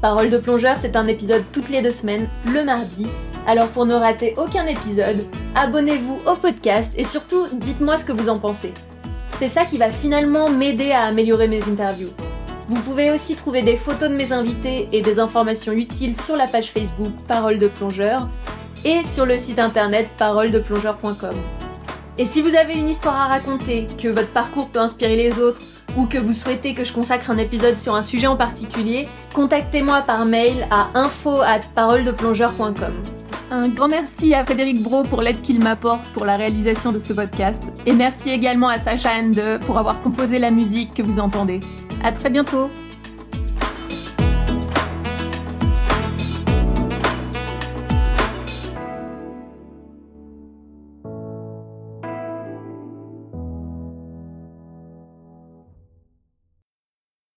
Parole 0.00 0.30
de 0.30 0.38
plongeur, 0.38 0.76
c'est 0.80 0.94
un 0.94 1.06
épisode 1.06 1.42
toutes 1.52 1.68
les 1.68 1.82
deux 1.82 1.90
semaines, 1.90 2.28
le 2.46 2.62
mardi. 2.62 3.06
Alors 3.46 3.68
pour 3.68 3.84
ne 3.84 3.94
rater 3.94 4.34
aucun 4.36 4.66
épisode, 4.66 5.24
abonnez-vous 5.56 6.18
au 6.26 6.36
podcast 6.36 6.92
et 6.96 7.04
surtout 7.04 7.48
dites-moi 7.52 7.98
ce 7.98 8.04
que 8.04 8.12
vous 8.12 8.28
en 8.28 8.38
pensez. 8.38 8.72
C'est 9.40 9.48
ça 9.48 9.64
qui 9.64 9.78
va 9.78 9.90
finalement 9.90 10.48
m'aider 10.48 10.92
à 10.92 11.02
améliorer 11.02 11.48
mes 11.48 11.62
interviews. 11.64 12.12
Vous 12.68 12.80
pouvez 12.82 13.10
aussi 13.10 13.34
trouver 13.34 13.62
des 13.62 13.76
photos 13.76 14.10
de 14.10 14.16
mes 14.16 14.32
invités 14.32 14.88
et 14.92 15.02
des 15.02 15.18
informations 15.18 15.72
utiles 15.72 16.18
sur 16.20 16.36
la 16.36 16.46
page 16.46 16.70
Facebook 16.70 17.12
Parole 17.26 17.58
de 17.58 17.66
plongeur 17.66 18.28
et 18.84 19.02
sur 19.04 19.26
le 19.26 19.36
site 19.38 19.58
internet 19.58 20.08
paroledeplongeur.com. 20.18 21.34
Et 22.16 22.26
si 22.26 22.42
vous 22.42 22.54
avez 22.54 22.74
une 22.74 22.88
histoire 22.88 23.16
à 23.16 23.26
raconter, 23.26 23.88
que 24.00 24.08
votre 24.08 24.28
parcours 24.28 24.68
peut 24.68 24.78
inspirer 24.78 25.16
les 25.16 25.40
autres, 25.40 25.60
ou 25.96 26.06
que 26.06 26.18
vous 26.18 26.32
souhaitez 26.32 26.72
que 26.72 26.84
je 26.84 26.92
consacre 26.92 27.30
un 27.30 27.38
épisode 27.38 27.78
sur 27.78 27.94
un 27.94 28.02
sujet 28.02 28.26
en 28.26 28.36
particulier, 28.36 29.08
contactez-moi 29.32 30.02
par 30.02 30.24
mail 30.24 30.66
à 30.70 30.88
info. 30.94 31.40
Un 33.50 33.68
grand 33.68 33.88
merci 33.88 34.34
à 34.34 34.44
Frédéric 34.44 34.82
Bro 34.82 35.02
pour 35.04 35.22
l'aide 35.22 35.42
qu'il 35.42 35.62
m'apporte 35.62 36.04
pour 36.12 36.24
la 36.24 36.36
réalisation 36.36 36.92
de 36.92 36.98
ce 36.98 37.12
podcast. 37.12 37.62
Et 37.86 37.92
merci 37.92 38.30
également 38.30 38.68
à 38.68 38.78
Sacha 38.78 39.10
Ende 39.20 39.60
pour 39.66 39.78
avoir 39.78 40.00
composé 40.02 40.38
la 40.38 40.50
musique 40.50 40.94
que 40.94 41.02
vous 41.02 41.18
entendez. 41.18 41.60
À 42.02 42.12
très 42.12 42.30
bientôt! 42.30 42.70